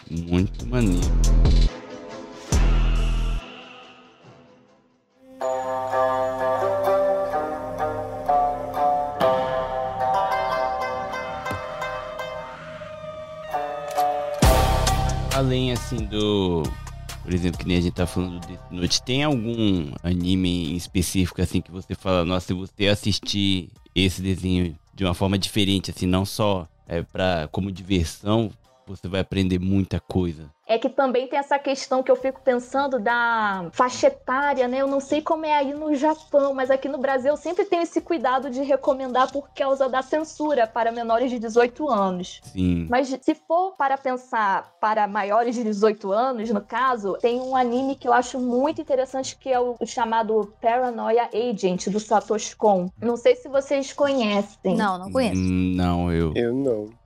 [0.09, 1.07] Muito maneiro.
[15.35, 16.63] Além assim do.
[17.23, 21.41] Por exemplo, que nem a gente tá falando de noite, tem algum anime em específico
[21.41, 26.07] assim que você fala, nossa, se você assistir esse desenho de uma forma diferente, assim,
[26.07, 28.51] não só é pra, como diversão,
[28.89, 30.49] você vai aprender muita coisa.
[30.67, 34.81] é que também tem essa questão que eu fico pensando da faixa etária, né?
[34.81, 37.81] Eu não sei como é aí no Japão, mas aqui no Brasil eu sempre tenho
[37.81, 42.39] esse cuidado de recomendar por causa da censura para menores de 18 anos.
[42.43, 42.87] Sim.
[42.89, 47.95] Mas se for para pensar para maiores de 18 anos, no caso, tem um anime
[47.95, 52.89] que eu acho muito interessante que é o chamado Paranoia Agent do Satoshi Kon.
[53.01, 54.75] Não sei se vocês conhecem.
[54.75, 55.39] Não, não conheço.
[55.41, 56.31] Hum, Não, eu.
[56.35, 56.98] Eu não.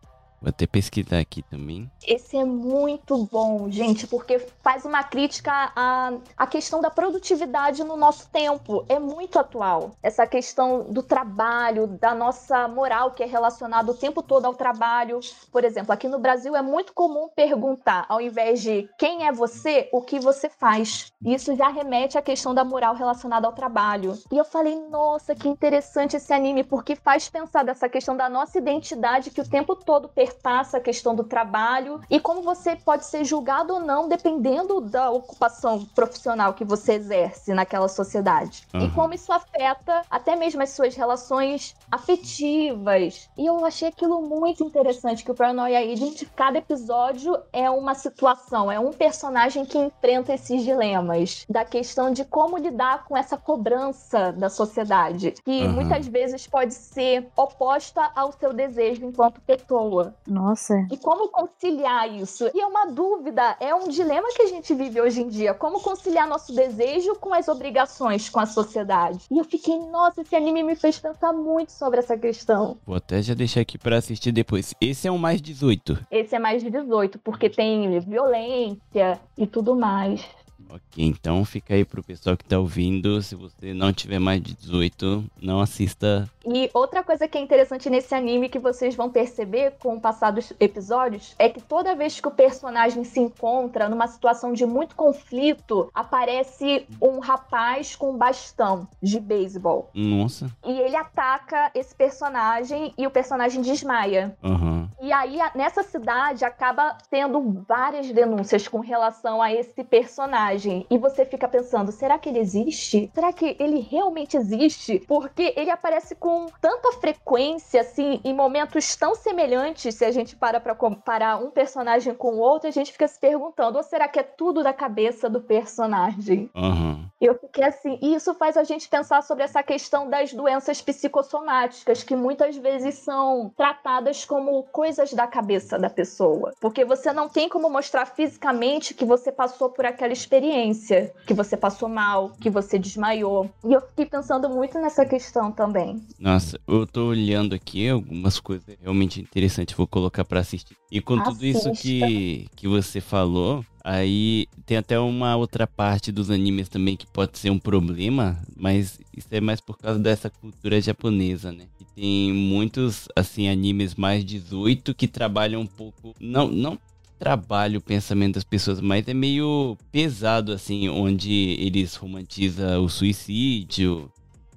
[0.43, 1.89] Vou até pesquisar aqui também.
[2.05, 7.95] Esse é muito bom, gente, porque faz uma crítica à, à questão da produtividade no
[7.95, 8.83] nosso tempo.
[8.89, 9.91] É muito atual.
[10.03, 15.21] Essa questão do trabalho, da nossa moral, que é relacionada o tempo todo ao trabalho.
[15.49, 19.87] Por exemplo, aqui no Brasil é muito comum perguntar, ao invés de quem é você,
[19.93, 21.13] o que você faz.
[21.25, 24.19] Isso já remete à questão da moral relacionada ao trabalho.
[24.29, 28.57] E eu falei, nossa, que interessante esse anime, porque faz pensar dessa questão da nossa
[28.57, 33.23] identidade que o tempo todo perpassa a questão do trabalho e como você pode ser
[33.23, 38.67] julgado ou não dependendo da ocupação profissional que você exerce naquela sociedade.
[38.73, 38.85] Uhum.
[38.85, 43.29] E como isso afeta até mesmo as suas relações afetivas.
[43.37, 48.71] E eu achei aquilo muito interessante que o Paranoia Agent, cada episódio é uma situação,
[48.71, 54.31] é um personagem que enfrenta esses dilemas da questão de como lidar com essa cobrança
[54.31, 55.73] da sociedade, que uhum.
[55.73, 60.13] muitas vezes pode ser oposta ao seu desejo enquanto pessoa.
[60.27, 60.87] Nossa.
[60.91, 62.49] E como conciliar isso?
[62.53, 65.53] E é uma dúvida, é um dilema que a gente vive hoje em dia.
[65.53, 69.25] Como conciliar nosso desejo com as obrigações com a sociedade?
[69.29, 72.77] E eu fiquei, nossa, esse anime me fez pensar muito sobre essa questão.
[72.85, 74.73] Vou até já deixar aqui para assistir depois.
[74.79, 76.07] Esse é um mais 18.
[76.09, 80.25] Esse é mais de 18, porque tem violência e tudo mais.
[80.69, 83.21] Ok, então fica aí pro pessoal que tá ouvindo.
[83.21, 86.27] Se você não tiver mais de 18, não assista.
[86.45, 90.31] E outra coisa que é interessante nesse anime que vocês vão perceber com o passar
[90.31, 94.95] dos episódios é que toda vez que o personagem se encontra numa situação de muito
[94.95, 99.89] conflito, aparece um rapaz com um bastão de beisebol.
[99.93, 100.49] Nossa.
[100.65, 104.35] E ele ataca esse personagem e o personagem desmaia.
[104.43, 104.87] Uhum.
[105.01, 110.97] E aí, nessa cidade, acaba tendo várias denúncias com relação a esse personagem personagem e
[110.97, 113.09] você fica pensando, será que ele existe?
[113.13, 114.99] Será que ele realmente existe?
[115.07, 120.59] Porque ele aparece com tanta frequência, assim, em momentos tão semelhantes, se a gente para
[120.59, 124.19] pra comparar um personagem com o outro, a gente fica se perguntando, ou será que
[124.19, 126.49] é tudo da cabeça do personagem?
[126.55, 127.05] Uhum.
[127.19, 132.03] Eu fiquei assim, e isso faz a gente pensar sobre essa questão das doenças psicossomáticas,
[132.03, 136.53] que muitas vezes são tratadas como coisas da cabeça da pessoa.
[136.59, 141.55] Porque você não tem como mostrar fisicamente que você passou por aquela experiência, que você
[141.55, 143.49] passou mal, que você desmaiou.
[143.63, 146.05] E eu fiquei pensando muito nessa questão também.
[146.23, 150.73] Nossa, eu tô olhando aqui algumas coisas realmente interessantes, vou colocar para assistir.
[150.89, 151.33] E com Assista.
[151.33, 156.95] tudo isso que, que você falou, Aí tem até uma outra parte dos animes também
[156.95, 161.65] que pode ser um problema, mas isso é mais por causa dessa cultura japonesa, né?
[161.93, 166.15] Tem muitos, assim, animes mais 18 que trabalham um pouco.
[166.17, 166.79] Não, não
[167.19, 174.09] trabalha o pensamento das pessoas, mas é meio pesado, assim, onde eles romantizam o suicídio.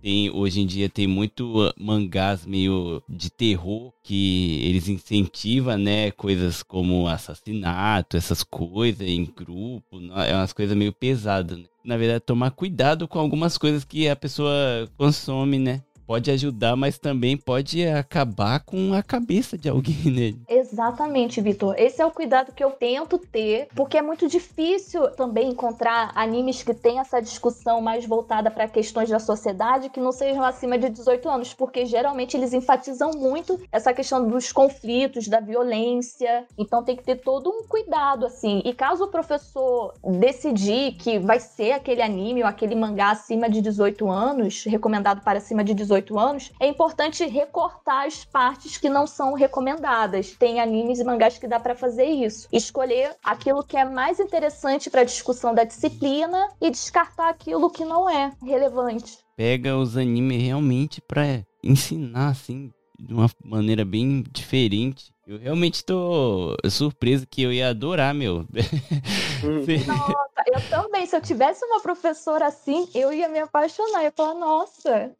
[0.06, 6.12] Tem, hoje em dia tem muito uh, mangás meio de terror que eles incentivam, né?
[6.12, 9.98] Coisas como assassinato, essas coisas em grupo.
[10.24, 11.64] É umas coisas meio pesadas, né?
[11.84, 15.82] Na verdade, tomar cuidado com algumas coisas que a pessoa consome, né?
[16.06, 20.34] Pode ajudar, mas também pode acabar com a cabeça de alguém, né?
[20.48, 21.74] Exatamente, Vitor.
[21.76, 26.62] Esse é o cuidado que eu tento ter, porque é muito difícil também encontrar animes
[26.62, 30.88] que têm essa discussão mais voltada para questões da sociedade que não sejam acima de
[30.88, 36.44] 18 anos, porque geralmente eles enfatizam muito essa questão dos conflitos, da violência.
[36.56, 38.62] Então tem que ter todo um cuidado, assim.
[38.64, 43.60] E caso o professor decidir que vai ser aquele anime ou aquele mangá acima de
[43.60, 48.88] 18 anos, recomendado para acima de 18 18 anos, é importante recortar as partes que
[48.88, 50.34] não são recomendadas.
[50.38, 52.48] Tem animes e mangás que dá para fazer isso.
[52.52, 57.84] Escolher aquilo que é mais interessante para a discussão da disciplina e descartar aquilo que
[57.84, 59.18] não é relevante.
[59.36, 65.12] Pega os animes realmente para ensinar assim de uma maneira bem diferente.
[65.26, 68.46] Eu realmente tô surpreso que eu ia adorar, meu.
[69.86, 71.04] Nossa, eu também.
[71.06, 74.00] Se eu tivesse uma professora assim, eu ia me apaixonar.
[74.00, 75.12] Eu ia falar, nossa.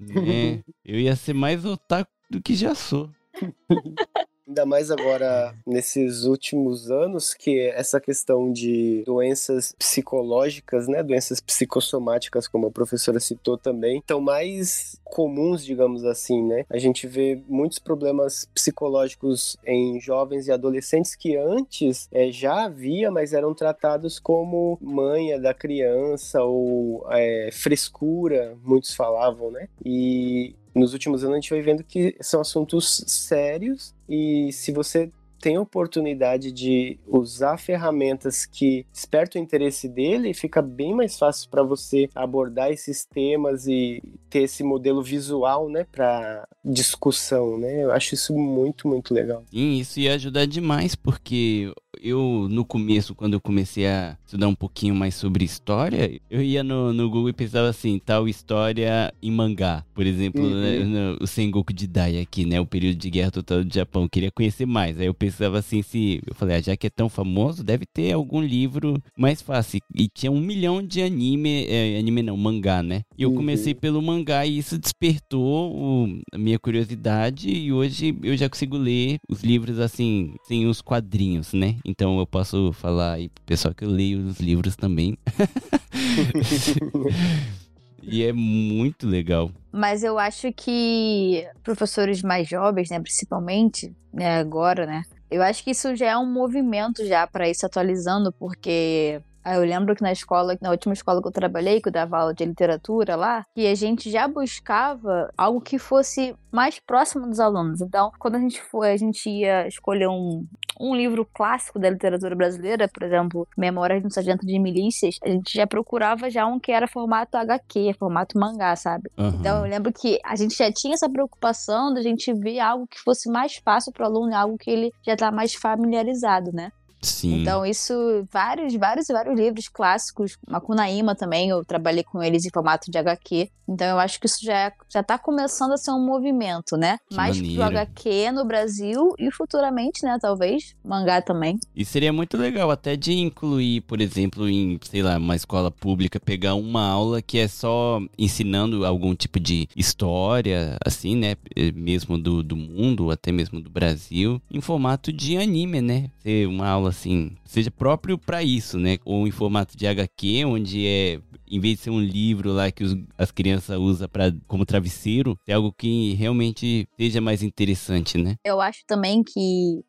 [0.00, 3.10] É, eu ia ser mais otaku do que já sou.
[4.48, 12.48] Ainda mais agora nesses últimos anos que essa questão de doenças psicológicas, né, doenças psicossomáticas,
[12.48, 16.64] como a professora citou também, estão mais comuns, digamos assim, né?
[16.70, 23.10] A gente vê muitos problemas psicológicos em jovens e adolescentes que antes é, já havia,
[23.10, 29.68] mas eram tratados como manha da criança ou é, frescura, muitos falavam, né?
[29.84, 35.10] E nos últimos anos a gente vai vendo que são assuntos sérios e se você
[35.40, 41.48] tem a oportunidade de usar ferramentas que despertam o interesse dele, fica bem mais fácil
[41.48, 47.82] para você abordar esses temas e ter esse modelo visual, né, para discussão, né?
[47.84, 49.42] Eu acho isso muito, muito legal.
[49.50, 54.54] Sim, isso ia ajudar demais, porque eu, no começo, quando eu comecei a estudar um
[54.54, 59.30] pouquinho mais sobre história, eu ia no, no Google e pensava assim, tal história em
[59.30, 59.84] mangá.
[59.94, 60.60] Por exemplo, Uhum.
[60.60, 62.60] né, no- o Sengoku Jidai aqui, né?
[62.60, 64.02] O período de guerra total do Japão.
[64.04, 64.98] Eu queria conhecer mais.
[65.00, 66.20] Aí eu pensava assim, se...
[66.26, 69.80] Eu falei, ah, já que é tão famoso, deve ter algum livro mais fácil.
[69.94, 71.66] E tinha um milhão de anime...
[71.68, 73.02] é, anime não, mangá, né?
[73.16, 73.36] E eu Uhum.
[73.36, 77.48] comecei pelo mangá e isso despertou o- a minha curiosidade.
[77.48, 81.76] E hoje eu já consigo ler os livros assim, sem os quadrinhos, né?
[81.84, 85.16] Então eu posso falar aí pro pessoal que eu leio os livros também.
[88.02, 89.50] e é muito legal.
[89.72, 95.72] Mas eu acho que professores mais jovens, né, principalmente, né, agora, né, eu acho que
[95.72, 99.20] isso já é um movimento já para ir se atualizando, porque
[99.56, 102.34] eu lembro que na escola, na última escola que eu trabalhei, que eu dava aula
[102.34, 107.80] de literatura lá, que a gente já buscava algo que fosse mais próximo dos alunos.
[107.80, 110.46] Então, quando a gente foi, a gente ia escolher um,
[110.80, 115.28] um livro clássico da literatura brasileira, por exemplo, Memórias de um Sargento de Milícias, a
[115.28, 119.10] gente já procurava já um que era formato HQ, formato mangá, sabe?
[119.18, 119.36] Aham.
[119.38, 122.98] Então eu lembro que a gente já tinha essa preocupação da gente ver algo que
[123.00, 126.70] fosse mais fácil para o aluno, algo que ele já tá mais familiarizado, né?
[127.02, 127.40] Sim.
[127.40, 127.92] Então isso,
[128.32, 132.98] vários, vários e vários livros clássicos, Macunaíma também, eu trabalhei com eles em formato de
[132.98, 133.48] HQ.
[133.70, 136.96] Então eu acho que isso já, é- já tá começando a ser um movimento, né?
[137.08, 137.64] Que mais pro maneiro.
[137.78, 141.58] HQ no Brasil e futuramente, né, talvez, mangá também.
[141.76, 146.18] E seria muito legal até de incluir, por exemplo, em, sei lá, uma escola pública,
[146.18, 151.36] pegar uma aula que é só ensinando algum tipo de história, assim, né?
[151.54, 156.10] eh, Mesmo do, do mundo, até mesmo do Brasil, em formato de anime, né?
[156.22, 158.98] Ser uma aula assim, seja próprio pra isso, né?
[159.04, 161.20] Ou em formato de HQ, onde é.
[161.50, 164.06] Em vez de ser um livro lá que os- as crianças usam
[164.46, 168.36] como travesseiro, é algo que realmente seja mais interessante, né?
[168.44, 169.82] Eu acho também que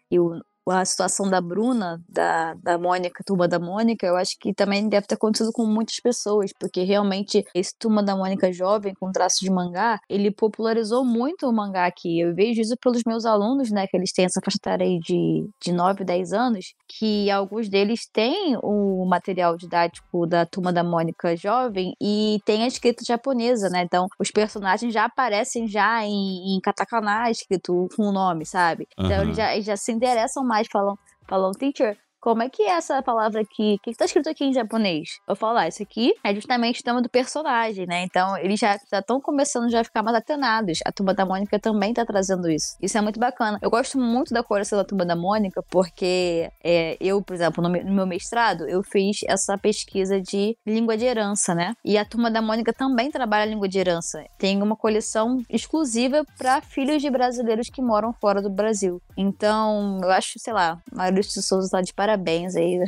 [0.71, 5.07] a situação da Bruna, da, da Mônica, turma da Mônica, eu acho que também deve
[5.07, 9.49] ter acontecido com muitas pessoas, porque realmente esse turma da Mônica jovem, com traço de
[9.49, 12.19] mangá, ele popularizou muito o mangá aqui.
[12.19, 15.49] Eu vejo isso pelos meus alunos, né, que eles têm essa faixa etária aí de,
[15.61, 21.35] de 9, 10 anos, que alguns deles têm o material didático da turma da Mônica
[21.35, 23.83] jovem e tem a escrita japonesa, né?
[23.83, 28.87] Então, os personagens já aparecem já em, em katakana escrito com o nome, sabe?
[28.93, 29.23] Então, Aham.
[29.23, 30.97] eles já, eles já se interessam mais, falam,
[31.27, 33.75] falam, teacher, como é que é essa palavra aqui?
[33.75, 35.19] O que, que tá escrito aqui em japonês?
[35.27, 38.03] Eu falo, ah, isso aqui é justamente o tema do personagem, né?
[38.03, 40.79] Então, eles já estão começando já a ficar mais atenados.
[40.85, 42.75] A Turma da Mônica também tá trazendo isso.
[42.81, 43.57] Isso é muito bacana.
[43.61, 47.69] Eu gosto muito da coleção da Turma da Mônica, porque é, eu, por exemplo, no,
[47.69, 51.73] no meu mestrado, eu fiz essa pesquisa de língua de herança, né?
[51.85, 54.23] E a Turma da Mônica também trabalha a língua de herança.
[54.37, 59.01] Tem uma coleção exclusiva para filhos de brasileiros que moram fora do Brasil.
[59.17, 62.08] Então, eu acho, sei lá, Maurício de Souza tá de parabéns
[62.55, 62.79] aí.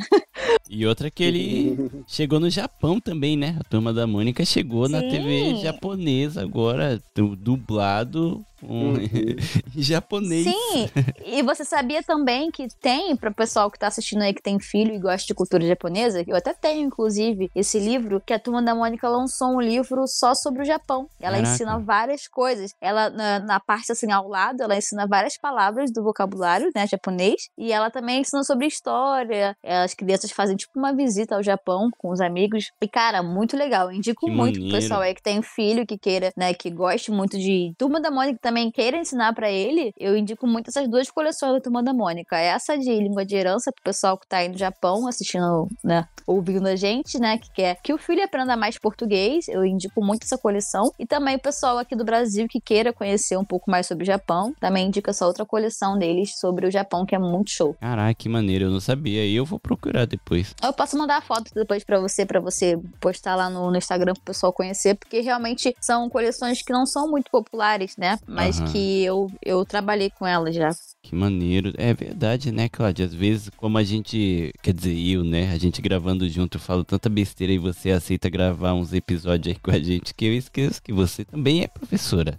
[0.68, 3.56] E outra que ele chegou no Japão também, né?
[3.60, 5.08] A turma da Mônica chegou na Sim.
[5.10, 8.94] TV japonesa agora, du- dublado um,
[9.76, 10.44] em japonês.
[10.44, 10.88] Sim,
[11.24, 14.58] e você sabia também que tem, para o pessoal que tá assistindo aí que tem
[14.60, 18.62] filho e gosta de cultura japonesa, eu até tenho, inclusive, esse livro, que a Turma
[18.62, 21.08] da Mônica lançou um livro só sobre o Japão.
[21.20, 21.52] Ela Caraca.
[21.54, 22.72] ensina várias coisas.
[22.80, 27.48] Ela, na, na parte assim, ao lado, ela ensina várias palavras do vocabulário, né, japonês,
[27.56, 29.56] e ela também ensina sobre história.
[29.64, 32.70] As crianças fazem, tipo, uma visita ao Japão com os amigos.
[32.80, 33.90] E, cara, muito legal.
[33.90, 34.80] Eu indico Que muito pro maneiro.
[34.82, 38.38] pessoal aí que tem filho, que queira, né, que goste muito de Turma da Mônica
[38.40, 42.36] também queira ensinar pra ele, eu indico muito essas duas coleções da Turma da Mônica.
[42.36, 46.66] Essa de língua de herança pro pessoal que tá aí no Japão assistindo, né, ouvindo
[46.66, 50.38] a gente, né, que quer que o filho aprenda mais português, eu indico muito essa
[50.38, 50.92] coleção.
[50.98, 54.06] E também o pessoal aqui do Brasil que queira conhecer um pouco mais sobre o
[54.06, 57.74] Japão, também indico essa outra coleção deles sobre o Japão, que é muito show.
[57.80, 59.24] Caraca, que maneiro, eu não sabia.
[59.24, 60.54] E eu vou procurar depois.
[60.62, 64.14] Eu posso mandar a foto depois pra você, pra você postar lá no, no Instagram
[64.14, 68.18] pro pessoal conhecer, porque realmente são coleções que não são muito populares, né?
[68.26, 68.72] Mas Aham.
[68.72, 70.70] que eu, eu trabalhei com elas já.
[71.02, 71.72] Que maneiro.
[71.76, 73.04] É verdade, né, Cláudia?
[73.06, 74.52] Às vezes, como a gente.
[74.62, 75.50] Quer dizer, eu, né?
[75.52, 79.60] A gente gravando junto, eu falo tanta besteira e você aceita gravar uns episódios aí
[79.60, 82.38] com a gente que eu esqueço que você também é professora.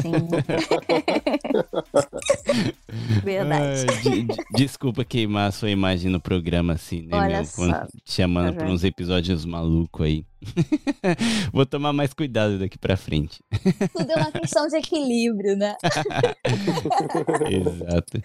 [0.00, 0.12] Sim.
[3.24, 3.86] Verdade.
[3.88, 7.50] Ai, de- de- desculpa queimar a sua imagem no programa assim, né, Olha meu?
[7.54, 10.24] Quando- te chamando Tá por uns episódios malucos aí.
[11.52, 13.40] Vou tomar mais cuidado daqui pra frente.
[13.96, 15.76] Tudo é uma questão de equilíbrio, né?
[17.50, 18.20] Exato.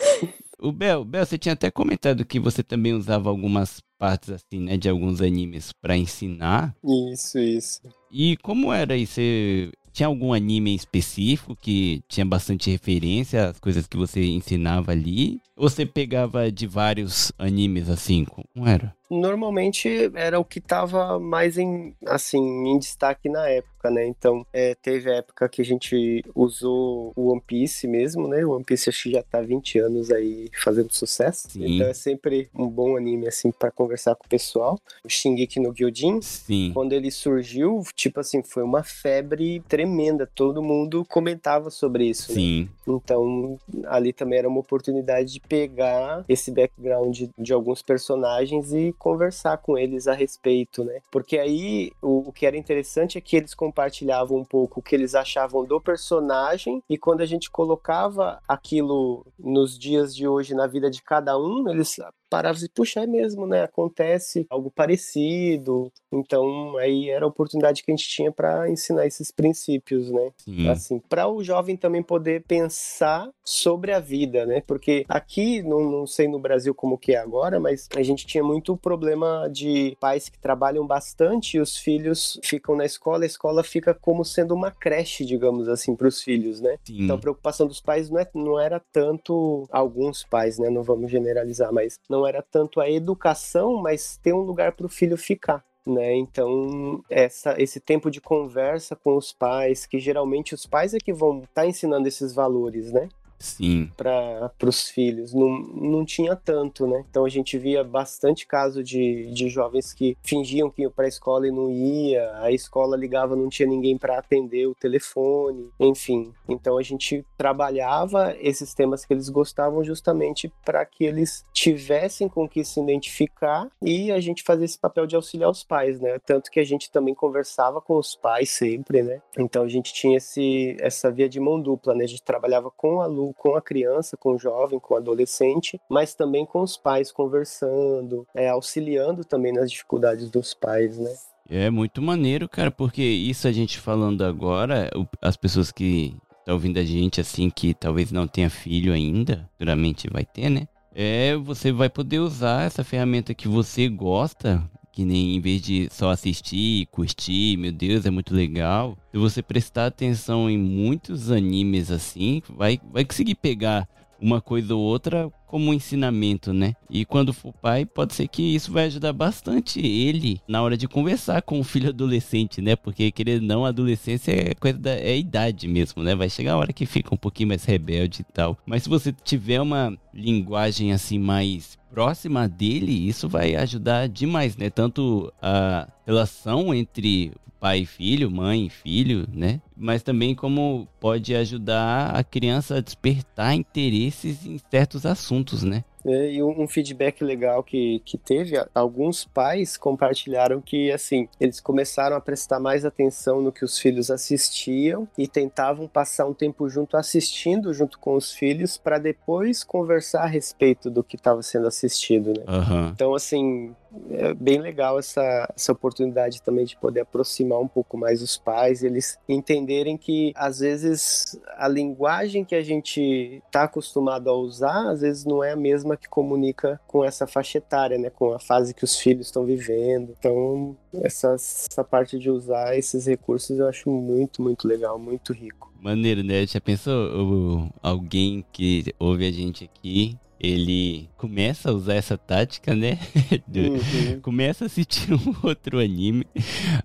[0.59, 4.77] O Bel, Bel, você tinha até comentado que você também usava algumas partes assim, né,
[4.77, 6.75] de alguns animes pra ensinar.
[7.11, 7.81] Isso, isso.
[8.11, 9.05] E como era aí?
[9.05, 14.91] Você Tinha algum anime em específico que tinha bastante referência às coisas que você ensinava
[14.91, 15.41] ali?
[15.57, 18.23] Ou você pegava de vários animes assim?
[18.23, 18.95] Como era?
[19.11, 24.07] Normalmente era o que estava mais em, assim, em destaque na época, né?
[24.07, 28.45] Então, é, teve a época que a gente usou o One Piece mesmo, né?
[28.45, 31.49] O One Piece acho que já tá 20 anos aí fazendo sucesso.
[31.49, 31.75] Sim.
[31.75, 34.79] Então é sempre um bom anime, assim, para conversar com o pessoal.
[35.03, 36.71] O Shingeki no Gyojin, Sim.
[36.73, 40.29] quando ele surgiu, tipo assim, foi uma febre tremenda.
[40.33, 42.35] Todo mundo comentava sobre isso, né?
[42.35, 42.69] Sim.
[42.87, 48.93] Então, ali também era uma oportunidade de pegar esse background de, de alguns personagens e
[49.01, 51.01] conversar com eles a respeito, né?
[51.09, 54.93] Porque aí o, o que era interessante é que eles compartilhavam um pouco o que
[54.93, 60.67] eles achavam do personagem e quando a gente colocava aquilo nos dias de hoje na
[60.67, 61.95] vida de cada um, eles
[62.31, 63.63] paravam e puxa, é mesmo, né?
[63.63, 65.91] Acontece algo parecido.
[66.09, 70.31] Então, aí era a oportunidade que a gente tinha para ensinar esses princípios, né?
[70.37, 70.69] Sim.
[70.69, 74.61] assim, para o jovem também poder pensar sobre a vida, né?
[74.65, 78.43] Porque aqui, não, não sei no Brasil como que é agora, mas a gente tinha
[78.43, 83.63] muito problema de pais que trabalham bastante e os filhos ficam na escola, a escola
[83.63, 86.77] fica como sendo uma creche, digamos assim, para os filhos, né?
[86.85, 87.03] Sim.
[87.03, 90.69] Então a preocupação dos pais não, é, não era tanto, alguns pais, né?
[90.69, 94.89] Não vamos generalizar, mas não era tanto a educação, mas ter um lugar para o
[94.89, 95.63] filho ficar.
[95.85, 96.15] Né?
[96.15, 101.11] Então, essa, esse tempo de conversa com os pais, que geralmente os pais é que
[101.11, 103.09] vão estar ensinando esses valores, né?
[103.41, 103.89] Sim.
[103.97, 105.33] para os filhos.
[105.33, 107.03] Não, não tinha tanto, né?
[107.09, 111.09] Então a gente via bastante caso de, de jovens que fingiam que iam para a
[111.09, 116.33] escola e não ia, a escola ligava, não tinha ninguém para atender o telefone, enfim.
[116.47, 122.47] Então a gente trabalhava esses temas que eles gostavam justamente para que eles tivessem com
[122.47, 126.19] que se identificar e a gente fazia esse papel de auxiliar os pais, né?
[126.25, 129.21] Tanto que a gente também conversava com os pais sempre, né?
[129.37, 132.03] Então a gente tinha esse, essa via de mão dupla, né?
[132.03, 135.79] A gente trabalhava com o aluno com a criança, com o jovem, com o adolescente,
[135.89, 141.13] mas também com os pais conversando, é, auxiliando também nas dificuldades dos pais, né?
[141.49, 144.89] É muito maneiro, cara, porque isso a gente falando agora,
[145.21, 150.07] as pessoas que estão ouvindo a gente, assim, que talvez não tenha filho ainda, futuramente
[150.09, 150.67] vai ter, né?
[150.93, 154.61] É, você vai poder usar essa ferramenta que você gosta,
[154.91, 158.97] que nem em vez de só assistir, curtir, meu Deus, é muito legal.
[159.11, 163.87] Se você prestar atenção em muitos animes assim, vai, vai conseguir pegar
[164.21, 166.73] uma coisa ou outra como um ensinamento, né?
[166.89, 170.87] E quando for pai, pode ser que isso vai ajudar bastante ele na hora de
[170.87, 172.75] conversar com o filho adolescente, né?
[172.75, 176.15] Porque querendo ou não, adolescência é coisa da é idade mesmo, né?
[176.15, 178.57] Vai chegar a hora que fica um pouquinho mais rebelde e tal.
[178.65, 184.69] Mas se você tiver uma linguagem assim mais próxima dele, isso vai ajudar demais, né?
[184.69, 189.61] Tanto a relação entre pai e filho, mãe e filho, né?
[189.77, 195.83] Mas também como pode ajudar a criança a despertar interesses em certos assuntos, né?
[196.05, 202.15] É, E um feedback legal que, que teve, alguns pais compartilharam que, assim, eles começaram
[202.15, 206.97] a prestar mais atenção no que os filhos assistiam e tentavam passar um tempo junto
[206.97, 212.33] assistindo junto com os filhos para depois conversar a respeito do que estava sendo assistido,
[212.37, 212.43] né?
[212.47, 212.91] Aham.
[212.93, 213.75] Então, assim,
[214.09, 218.83] é bem legal essa, essa oportunidade também de poder aproximar um pouco mais os pais,
[218.83, 225.01] eles entenderem que, às vezes, a linguagem que a gente está acostumado a usar, às
[225.01, 228.09] vezes não é a mesma que comunica com essa faixa etária, né?
[228.09, 230.15] Com a fase que os filhos estão vivendo.
[230.17, 235.71] Então, essa, essa parte de usar esses recursos eu acho muito, muito legal, muito rico.
[235.81, 236.45] Maneiro, né?
[236.45, 242.97] Já pensou alguém que ouve a gente aqui, ele começa a usar essa tática, né?
[243.47, 244.19] Do- Uhum.
[244.21, 246.25] Começa a assistir um outro anime.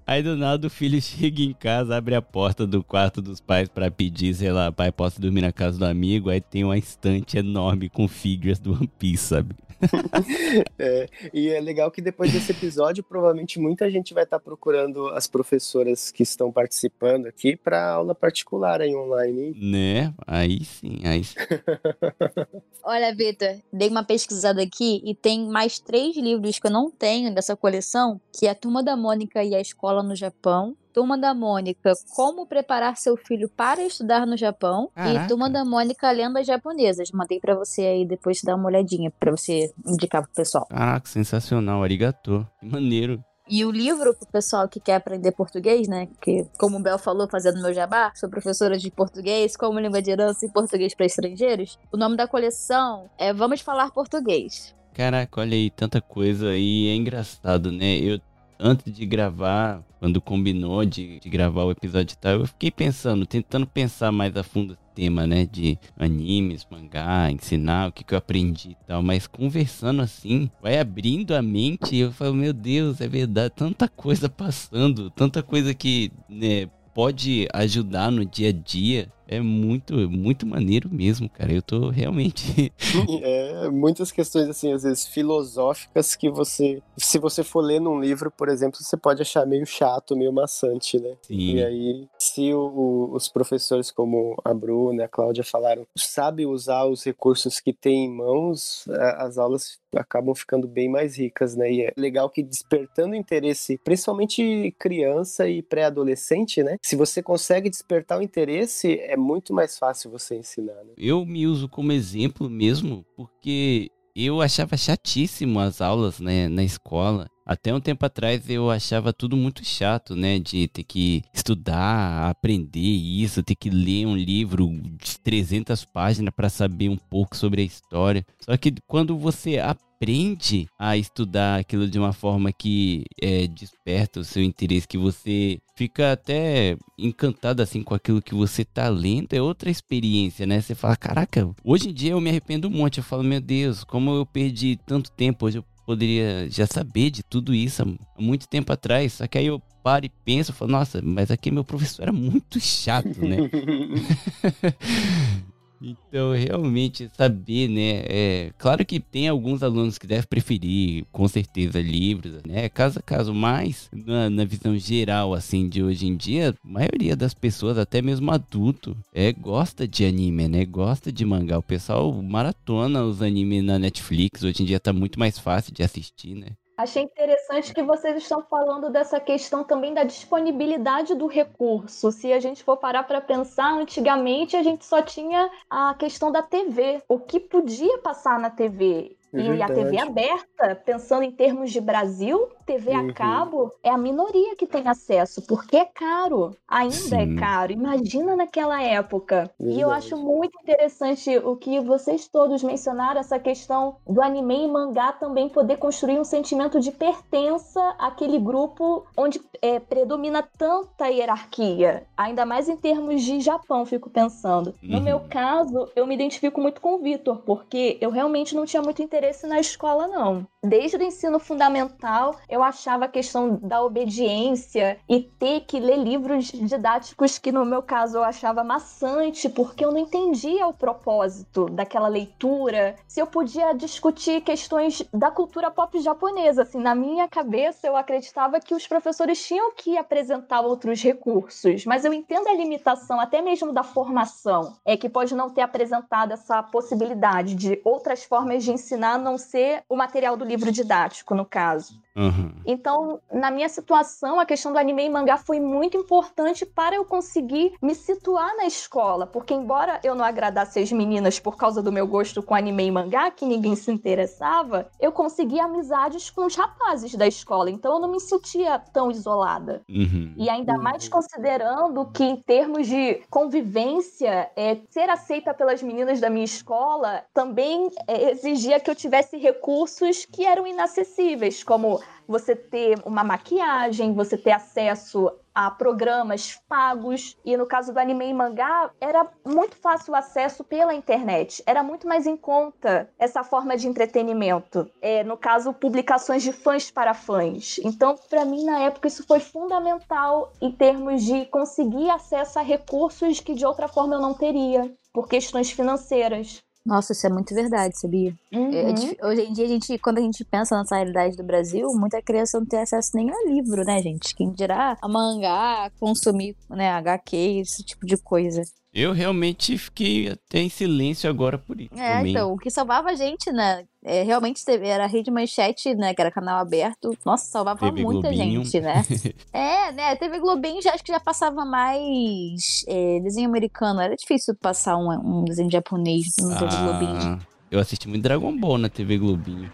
[0.06, 3.68] Aí do nada o filho chega em casa, abre a porta do quarto dos pais
[3.68, 6.28] pra pedir, sei lá, pai, posso dormir na casa do amigo?
[6.28, 9.54] Aí tem uma estante enorme com figuras do One Piece, sabe?
[10.78, 15.26] É, e é legal que depois desse episódio, provavelmente muita gente vai estar procurando as
[15.26, 19.42] professoras que estão participando aqui para aula particular aí online.
[19.42, 19.54] hein?
[19.56, 20.14] Né?
[20.26, 21.36] Aí sim, aí sim.
[22.84, 27.34] Olha, Vitor, dei uma pesquisada aqui e tem mais três livros que eu não tenho
[27.34, 30.76] dessa coleção, que é a Turma da Mônica e a Escola no Japão.
[30.96, 34.90] Turma da Mônica, Como Preparar Seu Filho para Estudar no Japão.
[34.94, 35.26] Caraca.
[35.26, 37.10] E Turma da Mônica, Lendas Japonesas.
[37.12, 40.64] Mandei pra você aí depois dar uma olhadinha, pra você indicar pro pessoal.
[40.70, 42.46] Caraca, sensacional, arigatô.
[42.58, 43.22] Que maneiro.
[43.46, 46.08] E o livro pro pessoal que quer aprender português, né?
[46.18, 50.10] Que, como o Bel falou, fazendo meu jabá, sou professora de português, como língua de
[50.10, 51.78] herança e português para estrangeiros.
[51.92, 54.74] O nome da coleção é Vamos Falar Português.
[54.94, 57.98] Caraca, olha aí, tanta coisa e é engraçado, né?
[57.98, 58.18] Eu
[58.58, 63.26] antes de gravar, quando combinou de, de gravar o episódio e tal, eu fiquei pensando,
[63.26, 65.46] tentando pensar mais a fundo esse tema, né?
[65.46, 69.02] De animes, mangá, ensinar o que, que eu aprendi e tal.
[69.02, 73.88] Mas conversando assim, vai abrindo a mente e eu falo, meu Deus, é verdade, tanta
[73.88, 79.08] coisa passando, tanta coisa que né, pode ajudar no dia a dia.
[79.28, 81.52] É muito, muito maneiro mesmo, cara.
[81.52, 82.72] Eu tô realmente.
[83.22, 86.82] é, muitas questões, assim, às vezes filosóficas que você.
[86.96, 90.98] Se você for ler num livro, por exemplo, você pode achar meio chato, meio maçante,
[90.98, 91.16] né?
[91.22, 91.56] Sim.
[91.56, 97.04] E aí, se o, os professores como a Bruna, a Cláudia falaram, sabe usar os
[97.04, 98.84] recursos que tem em mãos,
[99.16, 101.70] as aulas acabam ficando bem mais ricas, né?
[101.70, 106.76] E é legal que despertando interesse, principalmente criança e pré-adolescente, né?
[106.82, 110.92] Se você consegue despertar o interesse, é muito mais fácil você ensinar, né?
[110.96, 117.28] Eu me uso como exemplo mesmo, porque eu achava chatíssimo as aulas né, na escola.
[117.44, 120.38] Até um tempo atrás eu achava tudo muito chato, né?
[120.38, 126.48] De ter que estudar, aprender isso, ter que ler um livro de 300 páginas para
[126.48, 128.26] saber um pouco sobre a história.
[128.40, 134.24] Só que quando você aprende a estudar aquilo de uma forma que é, desperta o
[134.24, 139.42] seu interesse, que você fica até encantado assim com aquilo que você tá lendo, é
[139.42, 140.60] outra experiência, né?
[140.60, 142.98] Você fala, caraca, hoje em dia eu me arrependo um monte.
[142.98, 147.22] Eu falo, meu Deus, como eu perdi tanto tempo, hoje eu poderia já saber de
[147.22, 149.12] tudo isso há muito tempo atrás.
[149.12, 152.58] Só que aí eu paro e penso, falo, nossa, mas aqui meu professor era muito
[152.58, 153.36] chato, né?
[155.80, 158.04] Então, realmente, saber, né?
[158.06, 162.68] É, claro que tem alguns alunos que devem preferir, com certeza, livros, né?
[162.68, 167.14] Caso a caso, mas na, na, visão geral, assim, de hoje em dia, a maioria
[167.14, 170.64] das pessoas, até mesmo adulto, é, gosta de anime, né?
[170.64, 171.58] Gosta de mangá.
[171.58, 174.42] O pessoal maratona os animes na Netflix.
[174.42, 176.48] Hoje em dia tá muito mais fácil de assistir, né?
[176.76, 182.12] Achei interessante que vocês estão falando dessa questão também da disponibilidade do recurso.
[182.12, 186.42] Se a gente for parar para pensar, antigamente a gente só tinha a questão da
[186.42, 189.16] TV, o que podia passar na TV.
[189.32, 193.10] É e a TV aberta, pensando em termos de Brasil, TV uhum.
[193.10, 196.54] a cabo é a minoria que tem acesso, porque é caro.
[196.68, 197.36] Ainda é Sim.
[197.36, 197.72] é caro.
[197.72, 199.50] Imagina naquela época.
[199.58, 199.78] Verdade.
[199.78, 204.68] E eu acho muito interessante o que vocês todos mencionaram, essa questão do anime e
[204.68, 212.04] mangá também poder construir um sentimento de pertença àquele grupo onde é, predomina tanta hierarquia.
[212.16, 214.74] Ainda mais em termos de Japão, fico pensando.
[214.82, 214.90] Uhum.
[214.90, 218.82] No meu caso, eu me identifico muito com o Vitor, porque eu realmente não tinha
[218.82, 220.46] muito interesse na escola, não.
[220.64, 226.46] Desde o ensino fundamental, eu achava a questão da obediência e ter que ler livros
[226.46, 232.08] didáticos que, no meu caso, eu achava maçante, porque eu não entendia o propósito daquela
[232.08, 232.96] leitura.
[233.06, 238.60] Se eu podia discutir questões da cultura pop japonesa, assim, na minha cabeça eu acreditava
[238.60, 243.72] que os professores tinham que apresentar outros recursos, mas eu entendo a limitação até mesmo
[243.72, 249.14] da formação, é que pode não ter apresentado essa possibilidade de outras formas de ensinar
[249.14, 252.00] a não ser o material do livro didático, no caso.
[252.16, 252.45] Uhum.
[252.64, 257.04] Então, na minha situação, a questão do anime e mangá foi muito importante para eu
[257.04, 261.92] conseguir me situar na escola, porque embora eu não agradasse as meninas por causa do
[261.92, 266.54] meu gosto com anime e mangá, que ninguém se interessava, eu consegui amizades com os
[266.54, 269.82] rapazes da escola, então eu não me sentia tão isolada.
[269.88, 270.34] Uhum.
[270.36, 276.30] E ainda mais considerando que em termos de convivência, é, ser aceita pelas meninas da
[276.30, 282.98] minha escola também é, exigia que eu tivesse recursos que eram inacessíveis, como você ter
[283.04, 287.34] uma maquiagem, você ter acesso a programas pagos.
[287.42, 291.62] E no caso do anime e mangá, era muito fácil o acesso pela internet.
[291.64, 294.90] Era muito mais em conta essa forma de entretenimento.
[295.00, 297.78] É, no caso, publicações de fãs para fãs.
[297.82, 303.40] Então, para mim, na época, isso foi fundamental em termos de conseguir acesso a recursos
[303.40, 306.62] que de outra forma eu não teria, por questões financeiras.
[306.86, 308.32] Nossa, isso é muito verdade, sabia?
[308.52, 308.72] É uhum.
[308.72, 312.22] É, hoje em dia, a gente, quando a gente pensa nessa realidade do Brasil, muita
[312.22, 314.32] criança não tem acesso nem a livro, né, gente?
[314.36, 318.62] Quem dirá a mangá, consumir, né, HQ, esse tipo de coisa.
[318.98, 321.92] Eu realmente fiquei até em silêncio agora por isso.
[321.94, 322.32] É, também.
[322.32, 323.84] então, o que salvava a gente, né?
[324.02, 326.14] É, realmente era a Rede Manchete, né?
[326.14, 327.14] Que era canal aberto.
[327.22, 328.64] Nossa, salvava TV muita Globinho.
[328.64, 329.04] gente, né?
[329.52, 330.16] é, né?
[330.16, 334.00] TV Globinho já acho que já passava mais é, desenho americano.
[334.00, 337.46] Era difícil passar um, um desenho japonês no ah, TV Globinho.
[337.70, 339.70] Eu assisti muito Dragon Ball na TV Globinho.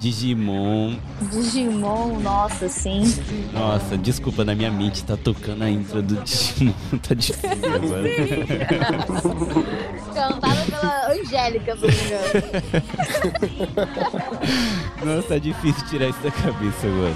[0.00, 0.98] Digimon.
[1.30, 3.02] Digimon, nossa, sim.
[3.52, 6.72] Nossa, desculpa, na minha mente tá tocando a intro do Digimon.
[7.06, 8.08] tá difícil agora.
[10.14, 12.32] Cantada pela Angélica, me engano.
[15.04, 17.14] Nossa, tá difícil tirar isso da cabeça agora.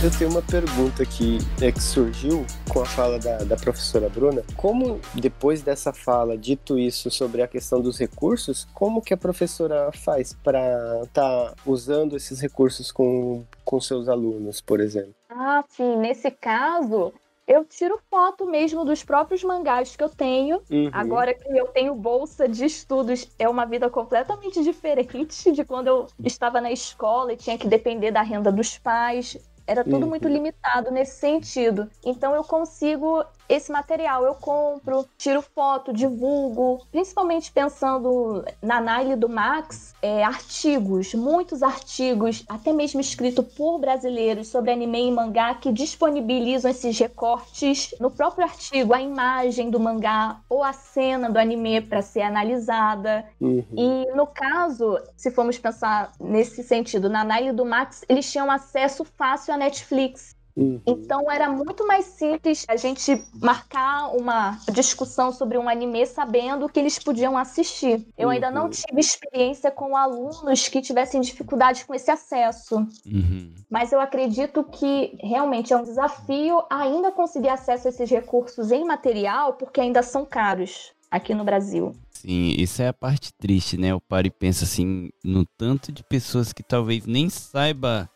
[0.00, 4.44] Eu tenho uma pergunta que, é, que surgiu com a fala da, da professora Bruna.
[4.56, 9.90] Como, depois dessa fala, dito isso sobre a questão dos recursos, como que a professora
[9.92, 15.12] faz para estar tá usando esses recursos com, com seus alunos, por exemplo?
[15.28, 15.96] Ah, sim.
[15.96, 17.12] Nesse caso,
[17.44, 20.62] eu tiro foto mesmo dos próprios mangás que eu tenho.
[20.70, 20.90] Uhum.
[20.92, 26.06] Agora que eu tenho bolsa de estudos, é uma vida completamente diferente de quando eu
[26.22, 29.36] estava na escola e tinha que depender da renda dos pais.
[29.68, 30.08] Era tudo uhum.
[30.08, 31.90] muito limitado nesse sentido.
[32.02, 39.28] Então eu consigo esse material eu compro, tiro foto, divulgo, principalmente pensando na Nile do
[39.28, 45.72] Max, é, artigos, muitos artigos, até mesmo escrito por brasileiros sobre anime e mangá que
[45.72, 51.80] disponibilizam esses recortes no próprio artigo, a imagem do mangá ou a cena do anime
[51.80, 53.24] para ser analisada.
[53.40, 53.64] Uhum.
[53.76, 59.04] E no caso, se formos pensar nesse sentido, na Nile do Max, eles tinham acesso
[59.04, 60.37] fácil à Netflix.
[60.58, 60.80] Uhum.
[60.84, 66.80] Então era muito mais simples a gente marcar uma discussão sobre um anime sabendo que
[66.80, 68.04] eles podiam assistir.
[68.18, 68.34] Eu uhum.
[68.34, 68.70] ainda não uhum.
[68.70, 72.78] tive experiência com alunos que tivessem dificuldade com esse acesso.
[73.06, 73.54] Uhum.
[73.70, 78.84] Mas eu acredito que realmente é um desafio ainda conseguir acesso a esses recursos em
[78.84, 81.94] material, porque ainda são caros aqui no Brasil.
[82.20, 83.92] Sim, isso é a parte triste, né?
[83.92, 88.10] Eu paro e penso assim, no tanto de pessoas que talvez nem saiba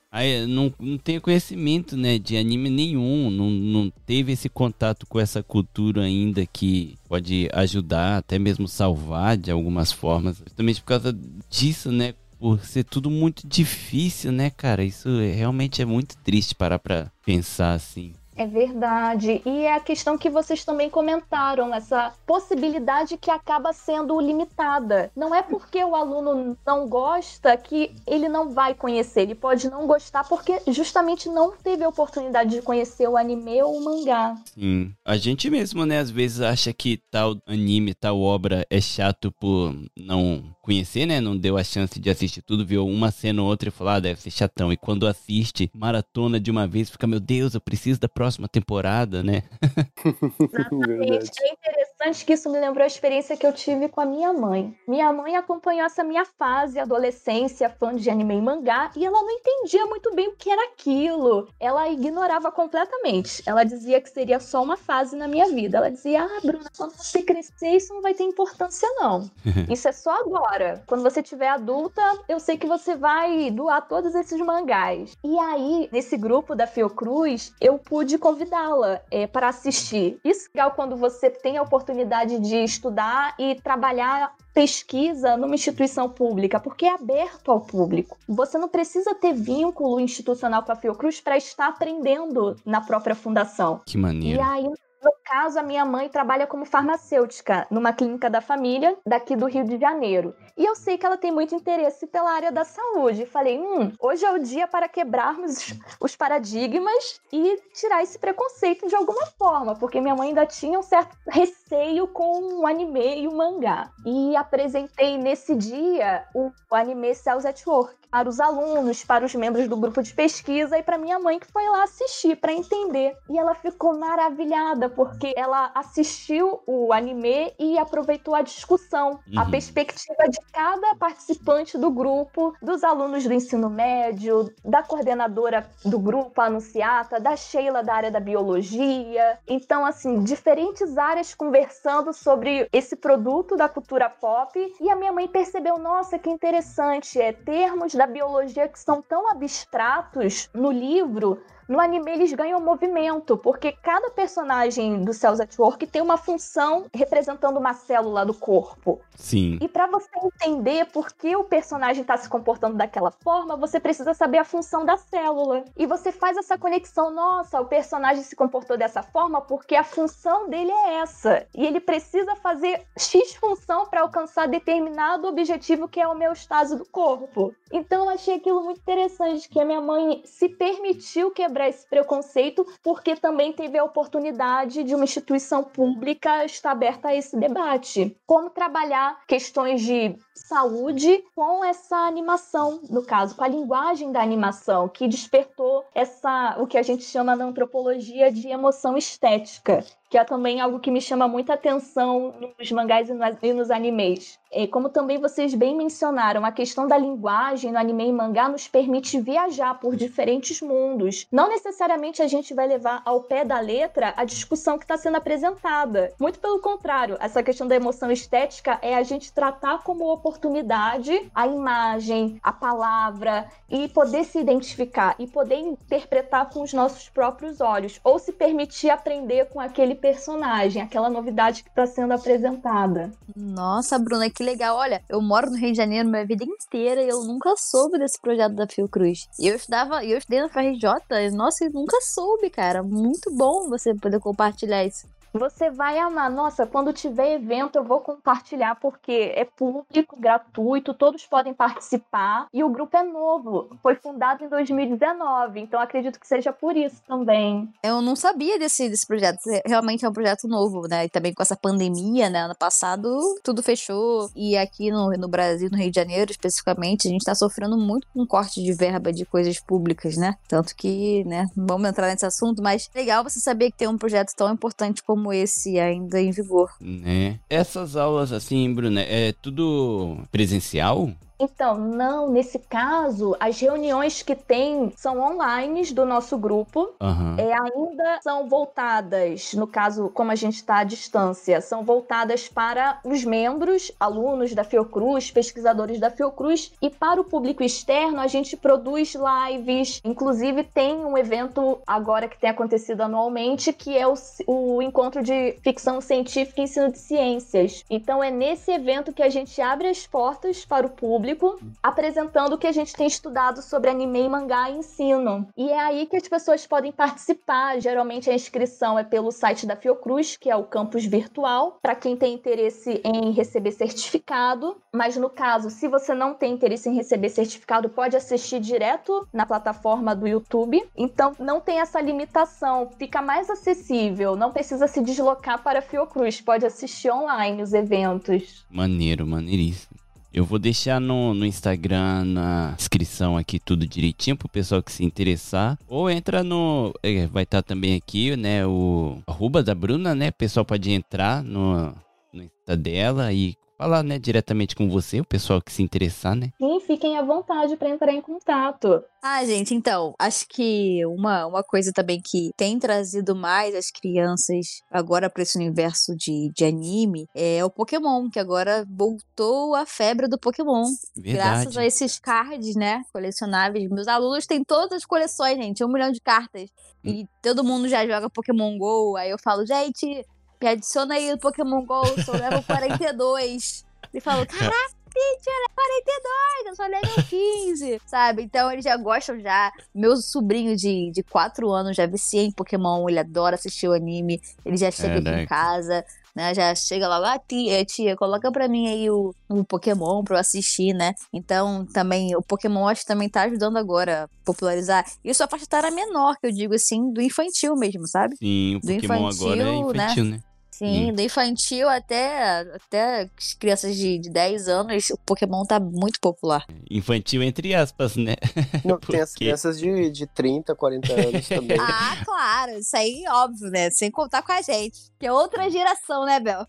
[0.47, 5.43] não, não tem conhecimento, né, de anime nenhum, não, não teve esse contato com essa
[5.43, 10.37] cultura ainda que pode ajudar, até mesmo salvar de algumas formas.
[10.39, 14.85] Justamente por causa disso, né, por ser tudo muito difícil, né, cara?
[14.85, 18.13] Isso realmente é muito triste parar pra pensar assim.
[18.37, 19.43] É verdade.
[19.45, 25.11] E é a questão que vocês também comentaram, essa possibilidade que acaba sendo limitada.
[25.15, 29.23] Não é porque o aluno não gosta que ele não vai conhecer.
[29.23, 33.77] Ele pode não gostar porque justamente não teve a oportunidade de conhecer o anime ou
[33.77, 34.35] o mangá.
[34.47, 34.93] Sim.
[35.05, 39.75] A gente mesmo, né, às vezes acha que tal anime, tal obra é chato por
[39.97, 41.21] não conhecer, né?
[41.21, 44.01] Não deu a chance de assistir tudo, viu uma cena ou outra e falou, ah,
[44.01, 44.73] deve ser chatão.
[44.73, 49.23] E quando assiste, maratona de uma vez, fica, meu Deus, eu preciso da próxima temporada,
[49.23, 49.43] né?
[50.41, 51.31] Exatamente.
[51.43, 51.92] é interessante
[52.25, 54.77] que isso me lembrou a experiência que eu tive com a minha mãe.
[54.87, 59.31] Minha mãe acompanhou essa minha fase, adolescência, fã de anime e mangá, e ela não
[59.31, 61.49] entendia muito bem o que era aquilo.
[61.59, 63.43] Ela ignorava completamente.
[63.47, 65.79] Ela dizia que seria só uma fase na minha vida.
[65.79, 69.31] Ela dizia, ah, Bruna, quando você crescer, isso não vai ter importância, não.
[69.73, 70.83] Isso é só agora agora.
[70.87, 75.17] Quando você tiver adulta, eu sei que você vai doar todos esses mangás.
[75.25, 80.19] E aí, nesse grupo da Fiocruz, eu pude convidá-la é, para assistir.
[80.25, 81.92] Isso é legal quando você tem a oportunidade
[82.41, 88.17] de estudar e trabalhar pesquisa numa instituição pública, porque é aberto ao público.
[88.29, 93.81] Você não precisa ter vínculo institucional com a Fiocruz para estar aprendendo na própria fundação.
[93.87, 94.39] Que maneiro.
[94.39, 94.67] E aí,
[95.03, 99.65] no caso, a minha mãe trabalha como farmacêutica numa clínica da família daqui do Rio
[99.65, 100.35] de Janeiro.
[100.57, 103.27] E eu sei que ela tem muito interesse pela área da saúde.
[103.27, 108.95] Falei, hum, hoje é o dia para quebrarmos os paradigmas e tirar esse preconceito de
[108.95, 113.37] alguma forma, porque minha mãe ainda tinha um certo receio com o anime e o
[113.37, 113.91] mangá.
[114.05, 119.67] E apresentei nesse dia o anime Cells at Work para os alunos, para os membros
[119.67, 123.17] do grupo de pesquisa e para minha mãe que foi lá assistir para entender.
[123.31, 129.41] E ela ficou maravilhada porque ela assistiu o anime e aproveitou a discussão, uhum.
[129.41, 135.99] a perspectiva de cada participante do grupo, dos alunos do ensino médio, da coordenadora do
[135.99, 139.39] grupo, a Anunciata, da Sheila da área da biologia.
[139.49, 144.53] Então, assim, diferentes áreas conversando sobre esse produto da cultura pop.
[144.79, 149.31] E a minha mãe percebeu, nossa, que interessante, é termos da biologia que são tão
[149.31, 151.41] abstratos no livro
[151.73, 156.85] no anime eles ganham movimento, porque cada personagem do Cells at Work tem uma função
[156.95, 159.01] representando uma célula do corpo.
[159.17, 159.59] Sim.
[159.59, 164.13] E para você entender por que o personagem está se comportando daquela forma, você precisa
[164.13, 165.65] saber a função da célula.
[165.75, 170.51] E você faz essa conexão, nossa, o personagem se comportou dessa forma porque a função
[170.51, 171.47] dele é essa.
[171.55, 176.77] E ele precisa fazer X função para alcançar determinado objetivo que é o meu estado
[176.77, 177.55] do corpo.
[177.73, 181.87] Então eu achei aquilo muito interessante que a minha mãe se permitiu quebrar quebrar esse
[181.87, 188.17] preconceito, porque também teve a oportunidade de uma instituição pública estar aberta a esse debate.
[188.27, 194.89] Como trabalhar questões de saúde com essa animação, no caso, com a linguagem da animação,
[194.89, 200.25] que despertou essa o que a gente chama na antropologia de emoção estética que é
[200.25, 204.39] também algo que me chama muita atenção nos mangás e nos animes.
[204.55, 208.69] É, como também vocês bem mencionaram, a questão da linguagem no anime e mangá nos
[208.69, 211.27] permite viajar por diferentes mundos.
[211.33, 215.17] Não necessariamente a gente vai levar ao pé da letra a discussão que está sendo
[215.17, 216.13] apresentada.
[216.21, 221.47] Muito pelo contrário, essa questão da emoção estética é a gente tratar como oportunidade a
[221.47, 227.99] imagem, a palavra e poder se identificar e poder interpretar com os nossos próprios olhos
[228.05, 233.13] ou se permitir aprender com aquele personagem, aquela novidade que está sendo apresentada.
[233.35, 234.77] Nossa, Bruna, que legal.
[234.77, 238.21] Olha, eu moro no Rio de Janeiro minha vida inteira e eu nunca soube desse
[238.21, 239.29] projeto da Fiocruz.
[239.39, 242.83] E eu estudava, eu estudei na FRJ, nossa, eu nunca soube, cara.
[242.83, 245.07] Muito bom você poder compartilhar isso.
[245.33, 246.31] Você vai amar.
[246.31, 252.63] Nossa, quando tiver evento eu vou compartilhar porque é público, gratuito, todos podem participar e
[252.63, 253.71] o grupo é novo.
[253.83, 257.73] Foi fundado em 2019, então acredito que seja por isso também.
[257.83, 259.39] Eu não sabia desse, desse projeto.
[259.67, 261.07] Realmente é um projeto novo, né?
[261.07, 262.41] E também com essa pandemia, né?
[262.41, 263.09] Ano passado
[263.43, 267.35] tudo fechou e aqui no, no Brasil, no Rio de Janeiro especificamente, a gente tá
[267.35, 270.35] sofrendo muito com corte de verba de coisas públicas, né?
[270.47, 271.47] Tanto que, né?
[271.57, 275.22] Vamos entrar nesse assunto, mas legal você saber que tem um projeto tão importante como
[275.23, 276.69] como esse ainda em vigor.
[276.81, 277.39] Né?
[277.49, 281.13] Essas aulas assim, Bruna, é tudo presencial?
[281.43, 286.95] Então, não, nesse caso, as reuniões que tem são online do nosso grupo.
[287.01, 287.35] Uhum.
[287.37, 293.01] É, ainda são voltadas, no caso, como a gente está à distância, são voltadas para
[293.05, 298.57] os membros, alunos da Fiocruz, pesquisadores da Fiocruz, e para o público externo a gente
[298.57, 300.01] produz lives.
[300.05, 304.15] Inclusive, tem um evento agora que tem acontecido anualmente, que é o,
[304.47, 307.85] o encontro de ficção científica e ensino de ciências.
[307.91, 312.55] Então, é nesse evento que a gente abre as portas para o público público, apresentando
[312.55, 315.49] o que a gente tem estudado sobre anime e mangá e ensino.
[315.57, 317.81] E é aí que as pessoas podem participar.
[317.81, 322.17] Geralmente a inscrição é pelo site da Fiocruz, que é o campus virtual, para quem
[322.17, 324.77] tem interesse em receber certificado.
[324.93, 329.47] Mas no caso, se você não tem interesse em receber certificado, pode assistir direto na
[329.47, 330.83] plataforma do YouTube.
[330.97, 336.41] Então não tem essa limitação, fica mais acessível, não precisa se deslocar para a Fiocruz,
[336.41, 338.65] pode assistir online os eventos.
[338.71, 340.02] Maneiro, maneiríssimo.
[340.35, 345.05] Eu vou deixar no, no Instagram, na descrição aqui, tudo direitinho pro pessoal que se
[345.05, 345.79] interessar.
[345.87, 346.95] Ou entra no.
[347.03, 348.67] É, vai estar tá também aqui, né?
[348.67, 350.31] O arroba da Bruna, né?
[350.31, 351.95] O pessoal pode entrar no,
[352.33, 356.51] no Insta dela e falar, né, diretamente com você, o pessoal que se interessar, né?
[356.57, 359.03] Sim, fiquem à vontade para entrar em contato.
[359.21, 364.83] Ah, gente, então, acho que uma, uma coisa também que tem trazido mais as crianças
[364.91, 370.29] agora para esse universo de, de anime é o Pokémon, que agora voltou a febre
[370.29, 370.85] do Pokémon.
[371.17, 371.33] Verdade.
[371.33, 373.91] Graças a esses cards, né, colecionáveis.
[373.91, 376.71] Meus alunos têm todas as coleções, gente, um milhão de cartas.
[377.05, 379.17] E todo mundo já joga Pokémon GO.
[379.17, 380.25] Aí eu falo, gente,
[380.63, 383.85] me adiciona aí no Pokémon GO, sou level 42.
[384.13, 388.43] Ele falou, caraca, Teacher, é 42, eu sou level 15, sabe?
[388.43, 389.71] Então eles já gostam já.
[389.95, 394.41] Meu sobrinho de, de 4 anos já vicia em Pokémon, ele adora assistir o anime,
[394.65, 396.05] ele já chega aqui em casa,
[396.35, 396.55] né?
[396.55, 400.41] Já chega lá, ah, tia, tia, coloca pra mim aí o, o Pokémon pra eu
[400.41, 401.13] assistir, né?
[401.33, 405.05] Então, também, o Pokémon acho que também tá ajudando agora a popularizar.
[405.23, 408.37] Isso a faixa etária menor, que eu digo assim, do infantil mesmo, sabe?
[408.37, 410.31] Sim, o do Pokémon infantil, agora é infantil, né?
[410.31, 410.43] né?
[410.83, 416.19] Sim, do infantil até, até as crianças de, de 10 anos, o Pokémon tá muito
[416.21, 416.67] popular.
[416.91, 418.35] Infantil entre aspas, né?
[418.85, 421.79] Não, tem as crianças de, de 30, 40 anos também.
[421.81, 423.91] ah, claro, isso aí óbvio, né?
[423.91, 425.13] Sem contar com a gente.
[425.21, 426.67] Que é outra geração, né, Bel?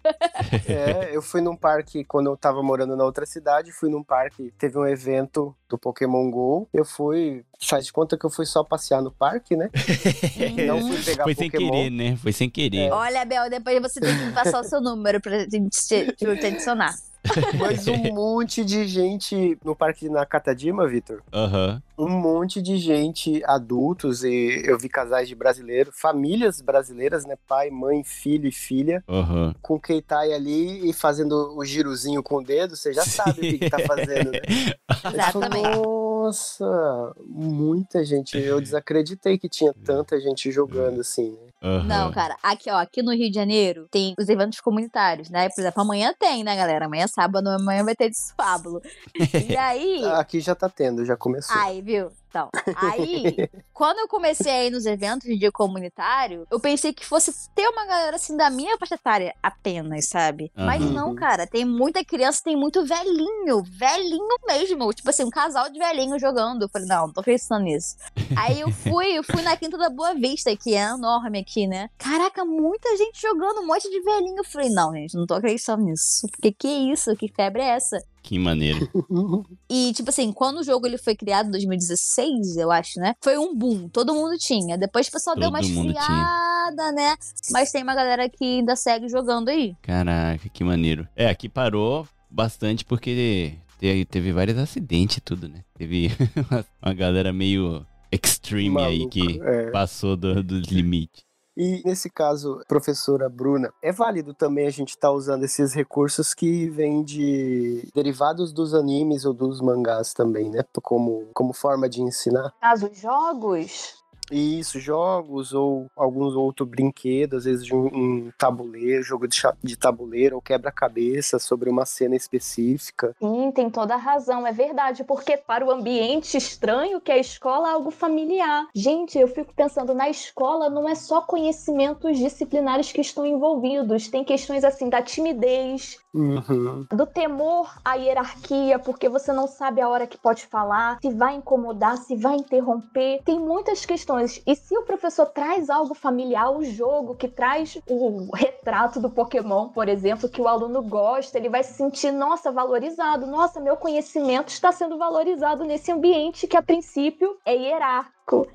[0.67, 4.53] é, eu fui num parque, quando eu tava morando na outra cidade, fui num parque,
[4.59, 6.67] teve um evento do Pokémon GO.
[6.71, 9.69] Eu fui, faz de conta que eu fui só passear no parque, né?
[10.67, 11.35] Não fui pegar Foi Pokémon.
[11.35, 12.15] sem querer, né?
[12.17, 12.87] Foi sem querer.
[12.87, 12.93] É.
[12.93, 16.93] Olha, Bel, depois você tem que passar o seu número pra gente te, te adicionar.
[17.59, 21.21] Mas um monte de gente no parque na Catadima, Vitor.
[21.33, 21.81] Aham.
[21.97, 22.05] Uhum.
[22.05, 27.35] Um monte de gente, adultos, e eu vi casais de brasileiros, famílias brasileiras, né?
[27.47, 29.53] Pai, mãe, filho e filha, uhum.
[29.61, 33.57] com Keitai ali e fazendo o girozinho com o dedo, você já sabe o que,
[33.59, 34.39] que tá fazendo, né?
[35.13, 35.77] Exatamente.
[36.23, 38.37] Nossa, muita gente.
[38.37, 41.49] Eu desacreditei que tinha tanta gente jogando assim, né?
[41.63, 41.83] Uhum.
[41.83, 45.47] Não, cara, aqui, ó, aqui no Rio de Janeiro tem os eventos comunitários, né?
[45.47, 46.87] Por exemplo, amanhã tem, né, galera?
[46.87, 48.81] Amanhã sábado, amanhã vai ter desfábulo.
[49.53, 50.03] E aí.
[50.05, 51.55] Aqui já tá tendo, já começou.
[51.55, 52.11] Aí, viu?
[52.33, 57.05] Então, aí, quando eu comecei a ir nos eventos de dia comunitário, eu pensei que
[57.05, 60.51] fosse ter uma galera assim da minha faixa etária apenas, sabe?
[60.55, 60.93] Mas Aham.
[60.93, 64.91] não, cara, tem muita criança, tem muito velhinho, velhinho mesmo.
[64.91, 66.63] Tipo assim, um casal de velhinho jogando.
[66.63, 67.95] Eu falei, não, não tô pensando nisso.
[68.35, 71.87] Aí eu fui, eu fui na Quinta da Boa Vista, que é enorme aqui, né?
[71.99, 74.39] Caraca, muita gente jogando, um monte de velhinho.
[74.39, 76.27] Eu falei, não, gente, não tô acreditando nisso.
[76.31, 77.15] Porque que isso?
[77.15, 78.03] Que febre é essa?
[78.23, 78.89] Que maneiro.
[79.69, 83.15] E, tipo assim, quando o jogo ele foi criado em 2016, eu acho, né?
[83.23, 83.89] Foi um boom.
[83.89, 84.77] Todo mundo tinha.
[84.77, 87.15] Depois o pessoal deu uma Todo esfriada, né?
[87.51, 89.75] Mas tem uma galera que ainda segue jogando aí.
[89.81, 91.07] Caraca, que maneiro.
[91.15, 95.63] É, aqui parou bastante porque te- teve vários acidentes e tudo, né?
[95.75, 96.09] Teve
[96.81, 99.71] uma- galera meio extreme aí que é.
[99.71, 101.22] passou do- dos limites.
[101.55, 106.67] E nesse caso, professora Bruna, é válido também a gente estar usando esses recursos que
[106.69, 110.63] vêm de derivados dos animes ou dos mangás também, né?
[110.81, 112.53] Como, como forma de ensinar.
[112.59, 119.03] Caso jogos, E isso, jogos ou alguns outros brinquedos, às vezes de um, um tabuleiro,
[119.03, 123.15] jogo de, de tabuleiro ou quebra-cabeça sobre uma cena específica.
[123.19, 127.19] sim, tem toda a razão, é verdade, porque para o ambiente estranho que é a
[127.19, 128.67] escola é algo familiar.
[128.73, 134.23] Gente, eu fico pensando, na escola não é só conhecimentos disciplinares que estão envolvidos, tem
[134.23, 136.85] questões assim da timidez, Uhum.
[136.91, 141.35] do temor à hierarquia, porque você não sabe a hora que pode falar, se vai
[141.35, 143.21] incomodar, se vai interromper.
[143.25, 144.41] Tem muitas questões.
[144.45, 149.69] E se o professor traz algo familiar, o jogo que traz o retrato do Pokémon,
[149.69, 153.25] por exemplo, que o aluno gosta, ele vai se sentir, nossa, valorizado.
[153.25, 158.13] Nossa, meu conhecimento está sendo valorizado nesse ambiente que a princípio é hierárquico.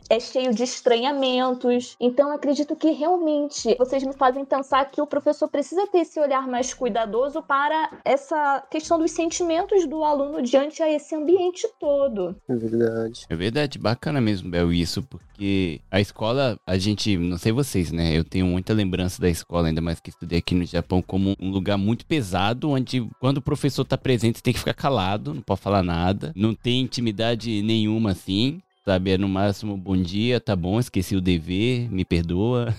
[0.08, 1.96] É cheio de estranhamentos.
[2.00, 6.18] Então, eu acredito que realmente vocês me fazem pensar que o professor precisa ter esse
[6.18, 12.34] olhar mais cuidadoso para essa questão dos sentimentos do aluno diante a esse ambiente todo.
[12.48, 13.26] É verdade.
[13.28, 18.16] É verdade, bacana mesmo, Bel, isso, porque a escola, a gente, não sei vocês, né?
[18.16, 21.50] Eu tenho muita lembrança da escola, ainda mais que estudei aqui no Japão, como um
[21.50, 25.42] lugar muito pesado, onde quando o professor tá presente, você tem que ficar calado, não
[25.42, 28.60] pode falar nada, não tem intimidade nenhuma assim.
[28.88, 32.74] Sabe, é no máximo bom dia, tá bom, esqueci o dever, me perdoa.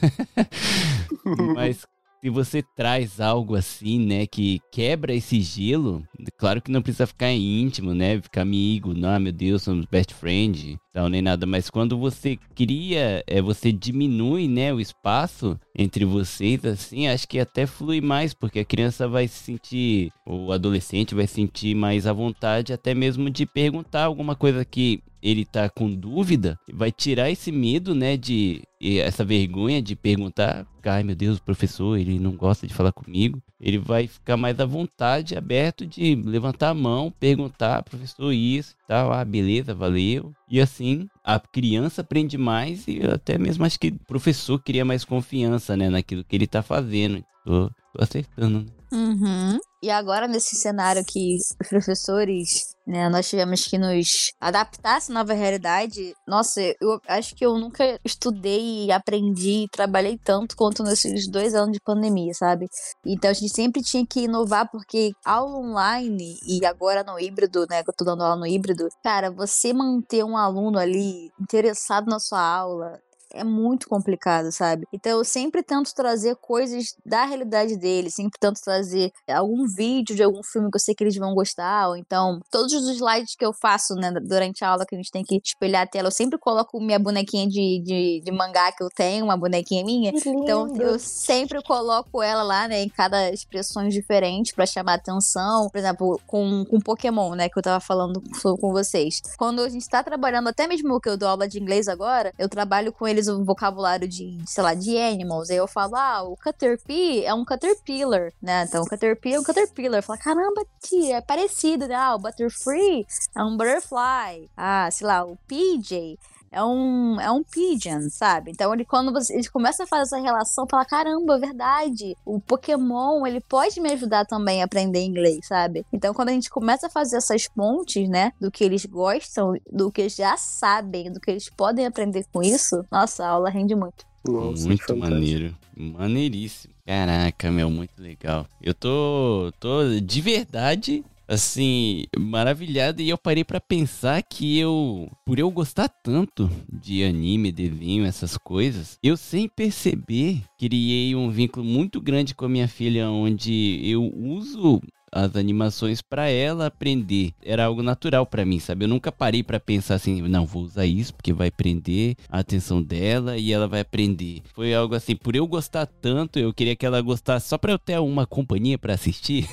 [1.53, 1.85] Mas
[2.19, 6.03] se você traz algo assim, né, que quebra esse gelo,
[6.35, 10.79] claro que não precisa ficar íntimo, né, ficar amigo, não, meu Deus, somos best friend,
[10.93, 16.63] tal, nem nada, mas quando você cria, é, você diminui, né, o espaço entre vocês,
[16.65, 21.27] assim, acho que até flui mais, porque a criança vai se sentir, o adolescente vai
[21.27, 25.93] se sentir mais à vontade, até mesmo de perguntar alguma coisa que ele tá com
[25.93, 31.43] dúvida, vai tirar esse medo, né, de essa vergonha de perguntar, ai meu Deus, o
[31.43, 33.41] professor, ele não gosta de falar comigo.
[33.59, 38.87] Ele vai ficar mais à vontade, aberto de levantar a mão, perguntar, professor, isso e
[38.87, 40.33] tal, ah, beleza, valeu.
[40.49, 45.03] E assim, a criança aprende mais e até mesmo acho que o professor cria mais
[45.05, 47.23] confiança, né, naquilo que ele tá fazendo.
[47.45, 48.65] Tô, tô acertando, né?
[48.91, 49.59] Uhum.
[49.81, 55.13] E agora, nesse cenário que os professores, né, nós tivemos que nos adaptar a essa
[55.13, 56.13] nova realidade.
[56.27, 61.71] Nossa, eu acho que eu nunca estudei, aprendi, e trabalhei tanto quanto nesses dois anos
[61.71, 62.65] de pandemia, sabe?
[63.05, 67.81] Então a gente sempre tinha que inovar, porque aula online e agora no híbrido, né,
[67.81, 71.08] que eu tô dando aula no híbrido, cara, você manter um aluno ali
[71.39, 73.01] interessado na sua aula,
[73.33, 74.87] é muito complicado, sabe?
[74.91, 80.23] Então eu sempre tento trazer coisas da realidade deles, sempre tento trazer algum vídeo de
[80.23, 83.45] algum filme que eu sei que eles vão gostar, ou então todos os slides que
[83.45, 86.11] eu faço, né, durante a aula que a gente tem que espelhar a tela, eu
[86.11, 90.11] sempre coloco minha bonequinha de, de, de mangá que eu tenho, uma bonequinha minha.
[90.25, 95.69] Então eu sempre coloco ela lá, né, em cada expressões diferentes pra chamar atenção.
[95.69, 99.21] Por exemplo, com, com Pokémon, né, que eu tava falando com, vocês.
[99.37, 102.47] Quando a gente tá trabalhando, até mesmo que eu dou aula de inglês agora, eu
[102.47, 105.49] trabalho com eles o vocabulário de, sei lá, de animals.
[105.49, 108.65] Aí eu falo, ah, o Caterpie é um Caterpillar, né?
[108.67, 110.01] Então o Caterpie é um Caterpillar.
[110.01, 111.95] Fala, caramba, tia, é parecido, né?
[111.95, 113.05] Ah, o Butterfree
[113.35, 114.49] é um Butterfly.
[114.55, 116.17] Ah, sei lá, o PJ
[116.51, 118.51] é um, é um pigeon, sabe?
[118.51, 122.15] Então ele quando você, eles começam a fazer essa relação, fala, caramba, é verdade.
[122.25, 125.85] O Pokémon, ele pode me ajudar também a aprender inglês, sabe?
[125.91, 129.91] Então quando a gente começa a fazer essas pontes, né, do que eles gostam, do
[129.91, 133.75] que eles já sabem, do que eles podem aprender com isso, nossa, a aula rende
[133.75, 134.05] muito.
[134.27, 135.55] Nossa, muito maneiro.
[135.75, 136.73] Maneiríssimo.
[136.85, 138.47] Caraca, meu, muito legal.
[138.61, 143.01] Eu tô, tô de verdade, assim, maravilhado.
[143.01, 148.35] E eu parei pra pensar que eu, por eu gostar tanto de anime, desenho, essas
[148.35, 154.03] coisas, eu sem perceber criei um vínculo muito grande com a minha filha, onde eu
[154.03, 154.81] uso
[155.11, 157.33] as animações para ela aprender.
[157.43, 158.85] Era algo natural para mim, sabe?
[158.85, 162.81] Eu nunca parei para pensar assim, não, vou usar isso porque vai prender a atenção
[162.81, 164.41] dela e ela vai aprender.
[164.53, 167.79] Foi algo assim, por eu gostar tanto, eu queria que ela gostasse só para eu
[167.79, 169.47] ter uma companhia para assistir.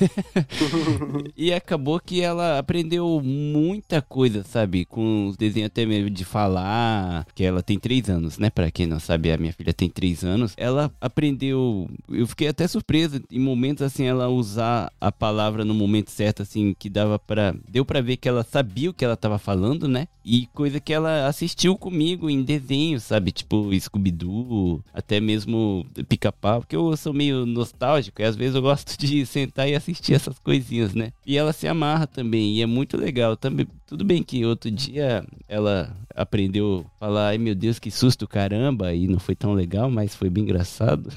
[1.36, 4.84] e acabou que ela aprendeu muita coisa, sabe?
[4.84, 8.50] Com os desenhos até mesmo de falar, que ela tem três anos, né?
[8.50, 10.54] Para quem não sabe, a minha filha tem três anos.
[10.56, 16.10] Ela aprendeu, eu fiquei até surpresa em momentos assim ela usar a palavra no momento
[16.10, 19.38] certo, assim, que dava para deu para ver que ela sabia o que ela tava
[19.38, 20.08] falando, né?
[20.28, 23.30] E coisa que ela assistiu comigo em desenho, sabe?
[23.30, 28.98] Tipo Scooby-Doo, até mesmo Pica-Pau, porque eu sou meio nostálgico e às vezes eu gosto
[28.98, 31.12] de sentar e assistir essas coisinhas, né?
[31.24, 33.36] E ela se amarra também, e é muito legal.
[33.36, 38.26] Também, tudo bem que outro dia ela aprendeu a falar, ai meu Deus, que susto,
[38.26, 41.08] caramba, e não foi tão legal, mas foi bem engraçado.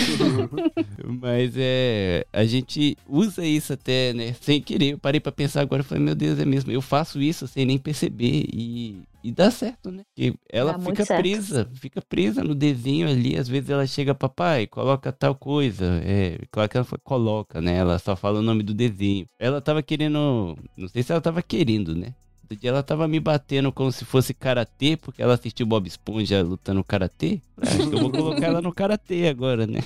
[1.20, 4.92] mas é, a gente usa isso até, né, sem querer.
[4.92, 7.66] Eu parei para pensar agora, eu falei, meu Deus, é mesmo, eu faço isso sem
[7.66, 10.04] nem perceber e e dá certo, né?
[10.14, 13.38] Porque ela Dá fica presa, fica presa no desenho ali.
[13.38, 15.98] Às vezes ela chega, papai, coloca tal coisa.
[16.04, 17.74] É, claro que ela coloca, né?
[17.74, 19.24] Ela só fala o nome do desenho.
[19.38, 20.54] Ela tava querendo.
[20.76, 22.14] Não sei se ela tava querendo, né?
[22.44, 26.42] Outro dia ela tava me batendo como se fosse karatê, porque ela assistiu Bob Esponja
[26.42, 27.40] lutando karatê.
[27.56, 29.80] Ah, Acho que eu vou colocar ela no karatê agora, né?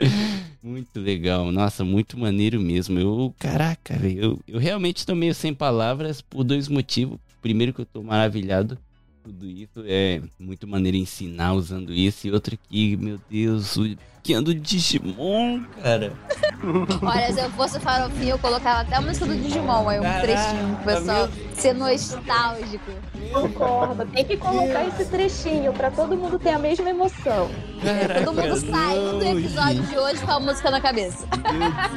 [0.62, 2.98] muito legal, nossa, muito maneiro mesmo.
[2.98, 7.18] Eu, caraca, velho, eu, eu realmente tô meio sem palavras por dois motivos.
[7.42, 8.78] Primeiro que eu tô maravilhado
[9.24, 14.34] tudo isso é muito maneiro ensinar usando isso e outro que, meu Deus, o que
[14.34, 16.12] ando Digimon, cara.
[17.00, 20.22] Olha, se eu fosse farofinha, eu colocava até a música do Digimon, aí um Caraca,
[20.22, 22.92] trechinho pro pessoal ser nostálgico.
[23.32, 24.04] Concordo.
[24.12, 27.50] Tem que colocar esse trechinho pra todo mundo ter a mesma emoção.
[27.82, 29.88] Caraca, Todo mundo do não, episódio gente.
[29.88, 31.26] de hoje com a música na cabeça.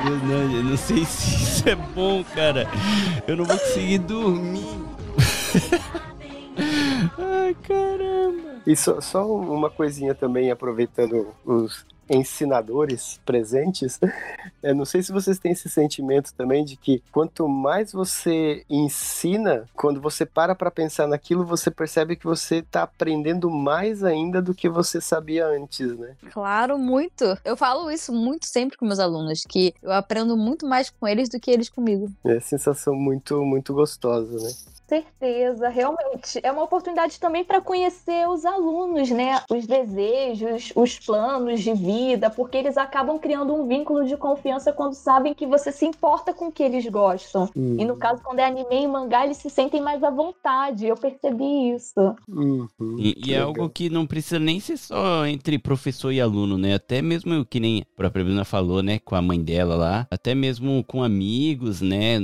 [0.04, 2.68] Meu Deus, não, eu não sei se isso é bom, cara.
[3.28, 4.66] Eu não vou conseguir dormir.
[7.18, 8.62] Ai, caramba.
[8.66, 14.00] E só, só uma coisinha também, aproveitando os ensinadores presentes,
[14.64, 19.66] eu não sei se vocês têm esse sentimento também de que quanto mais você ensina,
[19.74, 24.54] quando você para para pensar naquilo, você percebe que você tá aprendendo mais ainda do
[24.54, 26.16] que você sabia antes, né?
[26.32, 27.38] Claro, muito.
[27.44, 31.30] Eu falo isso muito sempre com meus alunos, que eu aprendo muito mais com eles
[31.30, 32.12] do que eles comigo.
[32.26, 34.77] É sensação muito, muito gostosa, né?
[34.88, 36.40] Certeza, realmente.
[36.42, 39.42] É uma oportunidade também para conhecer os alunos, né?
[39.52, 44.94] Os desejos, os planos de vida, porque eles acabam criando um vínculo de confiança quando
[44.94, 47.50] sabem que você se importa com o que eles gostam.
[47.78, 50.88] E no caso, quando é anime e mangá, eles se sentem mais à vontade.
[50.88, 52.16] Eu percebi isso.
[52.28, 52.68] Uhum,
[52.98, 56.76] E, e é algo que não precisa nem ser só entre professor e aluno, né?
[56.76, 59.00] Até mesmo que nem a própria Bruna falou, né?
[59.00, 60.08] Com a mãe dela lá.
[60.10, 62.20] Até mesmo com amigos, né?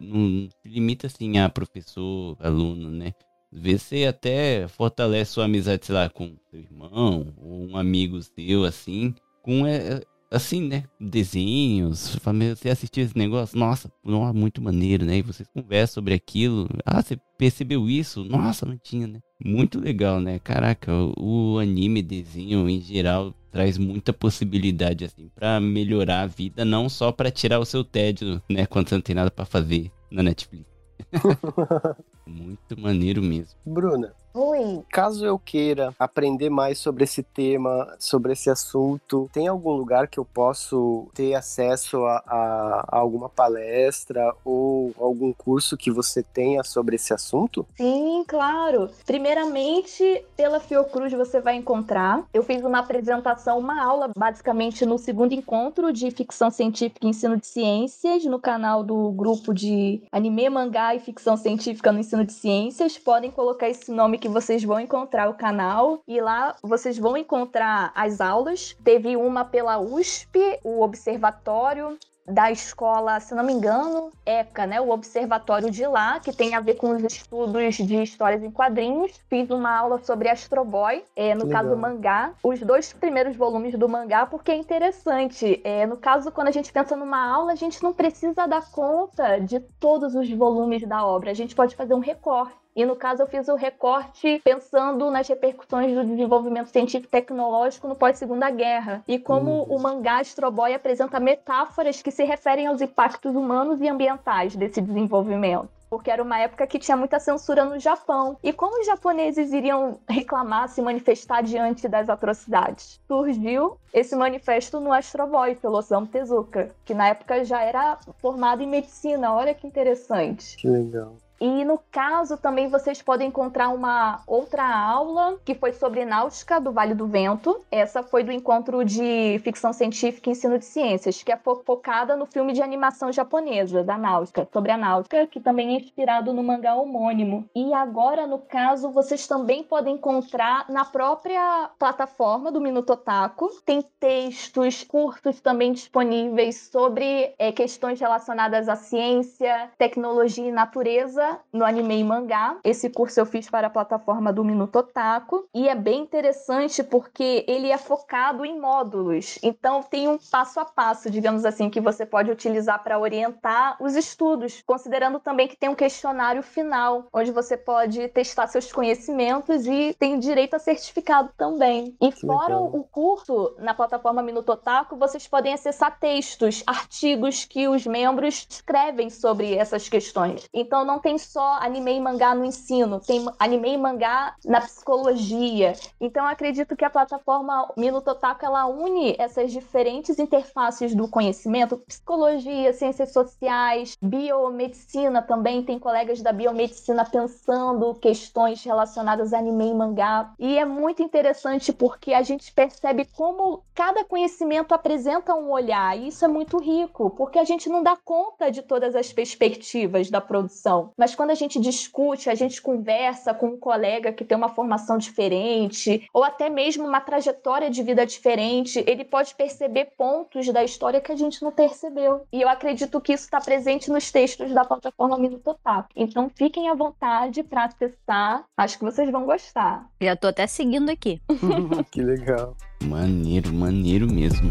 [0.00, 3.12] Não, se limita assim a professor, aluno, né?
[3.52, 8.20] Às vezes você até fortalece sua amizade, sei lá, com seu irmão ou um amigo
[8.22, 10.00] seu, assim, com é,
[10.30, 10.84] assim, né?
[11.00, 11.98] Desenhos.
[12.00, 13.58] Você fala, "Meu, Você assistiu esse negócio?
[13.58, 15.18] Nossa, não, muito maneiro, né?
[15.18, 16.68] E vocês conversam sobre aquilo.
[16.84, 18.24] Ah, você percebeu isso?
[18.24, 19.20] Nossa, não tinha, né?
[19.44, 20.38] Muito legal, né?
[20.38, 26.88] Caraca, o, anime, desenho em geral traz muita possibilidade assim pra melhorar a vida, não
[26.88, 30.22] só pra tirar o seu tédio, né, quando você não tem nada pra fazer na
[30.22, 30.66] Netflix.
[32.24, 33.58] Muito maneiro mesmo.
[33.66, 34.82] Bruna, Oi.
[34.90, 40.18] caso eu queira aprender mais sobre esse tema, sobre esse assunto, tem algum lugar que
[40.18, 46.62] eu posso ter acesso a, a- a alguma palestra ou algum curso que você tenha
[46.62, 47.66] sobre esse assunto?
[47.76, 48.88] Sim, claro.
[49.04, 52.24] Primeiramente, pela Fiocruz você vai encontrar.
[52.32, 57.36] Eu fiz uma apresentação, uma aula, basicamente no segundo encontro de ficção científica e ensino
[57.36, 62.32] de ciências, no canal do grupo de anime, mangá e ficção científica no ensino de
[62.32, 62.96] ciências.
[62.96, 67.90] Podem colocar esse nome que vocês vão encontrar o canal e lá vocês vão encontrar
[67.94, 68.76] as aulas.
[68.84, 71.98] Teve uma pela USP, o Observatório
[72.30, 74.80] da escola, se não me engano, ECA, né?
[74.80, 79.20] O observatório de lá, que tem a ver com os estudos de histórias em quadrinhos.
[79.28, 81.64] Fiz uma aula sobre Astro Boy, é, no Legal.
[81.64, 85.60] caso mangá, os dois primeiros volumes do mangá, porque é interessante.
[85.64, 89.38] É, no caso, quando a gente pensa numa aula, a gente não precisa dar conta
[89.38, 91.30] de todos os volumes da obra.
[91.30, 92.60] A gente pode fazer um recorte.
[92.74, 97.88] E no caso eu fiz o recorte pensando nas repercussões do desenvolvimento científico e tecnológico
[97.88, 99.02] no pós-segunda guerra.
[99.08, 103.88] E como o mangá Astro Boy apresenta metáforas que se referem aos impactos humanos e
[103.88, 105.68] ambientais desse desenvolvimento.
[105.90, 108.38] porque era uma época que tinha muita censura no Japão.
[108.44, 113.00] E como os japoneses iriam reclamar, se manifestar diante das atrocidades?
[113.08, 118.62] Surgiu esse manifesto no Astro Boy, pelo Osamu Tezuka, que na época já era formado
[118.62, 119.34] em medicina.
[119.34, 120.56] Olha que interessante.
[120.56, 121.16] Que legal.
[121.40, 126.70] E no caso também vocês podem encontrar uma outra aula que foi sobre náutica do
[126.70, 127.64] Vale do Vento.
[127.70, 132.26] Essa foi do encontro de ficção científica e ensino de ciências, que é focada no
[132.26, 136.74] filme de animação japonesa da náutica, sobre a náutica, que também é inspirado no mangá
[136.74, 137.48] homônimo.
[137.54, 143.48] E agora, no caso, vocês também podem encontrar na própria plataforma do Minuto Otaku.
[143.64, 151.64] Tem textos curtos também disponíveis sobre é, questões relacionadas à ciência, tecnologia e natureza no
[151.64, 152.58] anime e mangá.
[152.64, 157.44] Esse curso eu fiz para a plataforma do Minuto Otaku e é bem interessante porque
[157.48, 159.38] ele é focado em módulos.
[159.42, 163.94] Então tem um passo a passo, digamos assim, que você pode utilizar para orientar os
[163.96, 169.94] estudos, considerando também que tem um questionário final, onde você pode testar seus conhecimentos e
[169.98, 171.96] tem direito a certificado também.
[172.00, 177.86] E fora o curso na plataforma Minuto Otaku, vocês podem acessar textos, artigos que os
[177.86, 180.48] membros escrevem sobre essas questões.
[180.52, 185.74] Então não tem só anime e mangá no ensino, tem anime e mangá na psicologia.
[186.00, 191.78] Então eu acredito que a plataforma Minuto Otaku ela une essas diferentes interfaces do conhecimento,
[191.78, 199.74] psicologia, ciências sociais, biomedicina também, tem colegas da biomedicina pensando questões relacionadas a anime e
[199.74, 200.32] mangá.
[200.38, 206.08] E é muito interessante porque a gente percebe como cada conhecimento apresenta um olhar, e
[206.08, 210.20] isso é muito rico, porque a gente não dá conta de todas as perspectivas da
[210.20, 210.92] produção.
[210.96, 214.98] Mas quando a gente discute, a gente conversa com um colega que tem uma formação
[214.98, 221.00] diferente, ou até mesmo uma trajetória de vida diferente, ele pode perceber pontos da história
[221.00, 222.26] que a gente não percebeu.
[222.32, 225.88] E eu acredito que isso está presente nos textos da plataforma Minuto Otaku.
[225.94, 228.44] Então fiquem à vontade para acessar.
[228.56, 229.86] Acho que vocês vão gostar.
[230.00, 231.20] Já tô até seguindo aqui.
[231.90, 232.56] que legal.
[232.82, 234.50] Maneiro, maneiro mesmo.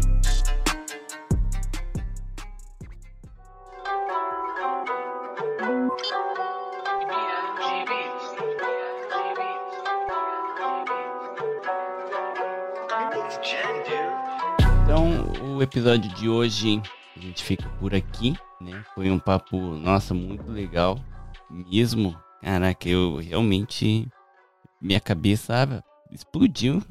[15.60, 16.80] O episódio de hoje
[17.14, 18.82] a gente fica por aqui, né?
[18.94, 20.98] Foi um papo, nossa, muito legal
[21.50, 22.16] mesmo.
[22.40, 24.08] Caraca, eu realmente
[24.80, 26.82] minha cabeça explodiu.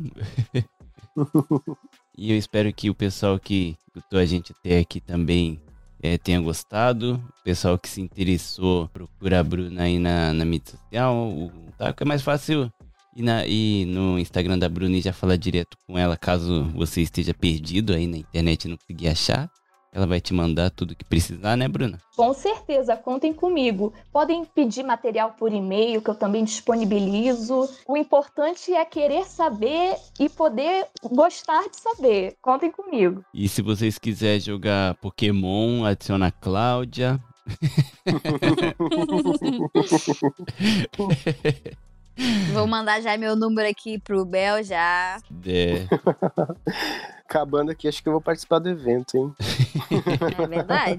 [2.16, 5.60] e eu espero que o pessoal que escutou a gente até aqui também
[6.00, 7.16] é, tenha gostado.
[7.40, 11.28] O pessoal que se interessou, procura a Bruna aí na, na mídia social.
[11.28, 12.72] O Taco é mais fácil
[13.20, 17.02] ir, na, ir no Instagram da Bruna e já falar direto com ela caso você
[17.02, 19.50] esteja perdido aí na internet e não conseguir achar.
[19.92, 21.98] Ela vai te mandar tudo que precisar, né, Bruna?
[22.16, 23.92] Com certeza, contem comigo.
[24.14, 27.68] Podem pedir material por e-mail, que eu também disponibilizo.
[27.88, 32.38] O importante é querer saber e poder gostar de saber.
[32.40, 33.26] Contem comigo.
[33.34, 37.20] E se vocês quiserem jogar Pokémon, adiciona a Cláudia.
[42.54, 45.18] Vou mandar já meu número aqui pro Bel já.
[45.46, 45.86] É.
[47.26, 49.34] Acabando aqui, acho que eu vou participar do evento, hein?
[50.38, 50.98] É verdade.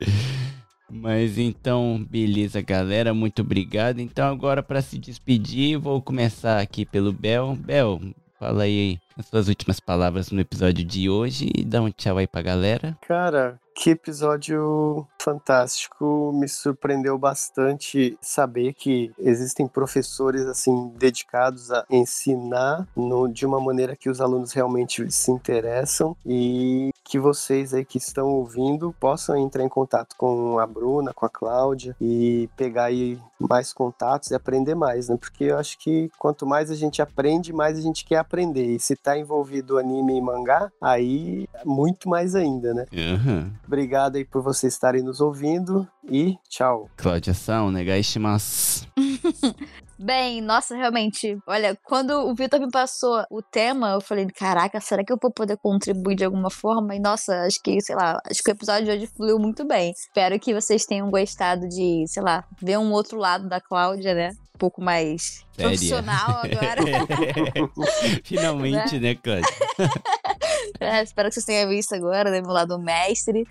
[0.90, 3.12] Mas então, beleza, galera.
[3.12, 4.00] Muito obrigado.
[4.00, 7.56] Então, agora para se despedir, vou começar aqui pelo Bel.
[7.56, 8.00] Bel,
[8.38, 11.50] fala aí as suas últimas palavras no episódio de hoje.
[11.54, 12.96] E dá um tchau aí pra galera.
[13.06, 22.86] Cara, que episódio fantástico, me surpreendeu bastante saber que existem professores assim dedicados a ensinar
[22.96, 26.16] no, de uma maneira que os alunos realmente se interessam.
[26.24, 31.24] E que vocês aí que estão ouvindo possam entrar em contato com a Bruna, com
[31.24, 35.16] a Cláudia e pegar aí mais contatos e aprender mais, né?
[35.16, 38.66] Porque eu acho que quanto mais a gente aprende, mais a gente quer aprender.
[38.66, 42.84] E se tá envolvido anime e mangá, aí muito mais ainda, né?
[42.92, 43.52] Uhum.
[43.64, 46.90] Obrigado aí por vocês estarem nos ouvindo e tchau.
[46.96, 48.88] Cláudia São, negaishimasu.
[50.04, 55.02] Bem, nossa, realmente, olha, quando o Vitor me passou o tema, eu falei, caraca, será
[55.02, 56.94] que eu vou poder contribuir de alguma forma?
[56.94, 59.92] E nossa, acho que, sei lá, acho que o episódio de hoje fluiu muito bem.
[59.92, 64.32] Espero que vocês tenham gostado de, sei lá, ver um outro lado da Cláudia, né?
[64.54, 65.70] Um pouco mais Séria.
[65.70, 66.82] profissional agora.
[68.24, 69.48] Finalmente, né, Cláudia?
[70.80, 72.40] É, espero que vocês tenham visto agora, né?
[72.40, 73.46] Meu lado mestre.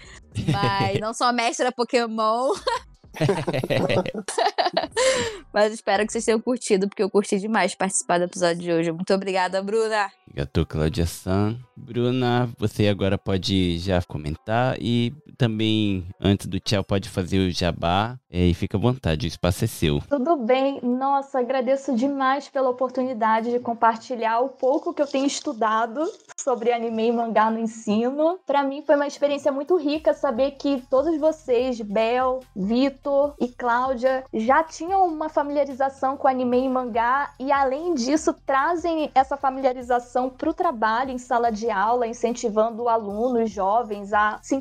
[0.52, 2.52] Mas não só mestre da Pokémon.
[5.54, 8.92] Mas espero que vocês tenham curtido, porque eu curti demais participar do episódio de hoje.
[8.92, 10.12] Muito obrigada, Bruna.
[10.34, 11.58] Gato Cláudia San.
[11.76, 18.18] Bruna, você agora pode já comentar e também, antes do tchau, pode fazer o jabá
[18.30, 20.02] é, e fica à vontade, o espaço é seu.
[20.10, 20.80] Tudo bem.
[20.82, 26.04] Nossa, agradeço demais pela oportunidade de compartilhar o pouco que eu tenho estudado
[26.36, 28.40] sobre anime e mangá no ensino.
[28.46, 34.24] Para mim foi uma experiência muito rica saber que todos vocês, Bel, Vitor e Cláudia,
[34.34, 40.50] já tinham uma familiarização com anime e mangá e além disso trazem essa familiarização para
[40.50, 44.56] o trabalho em sala de aula, incentivando alunos jovens a se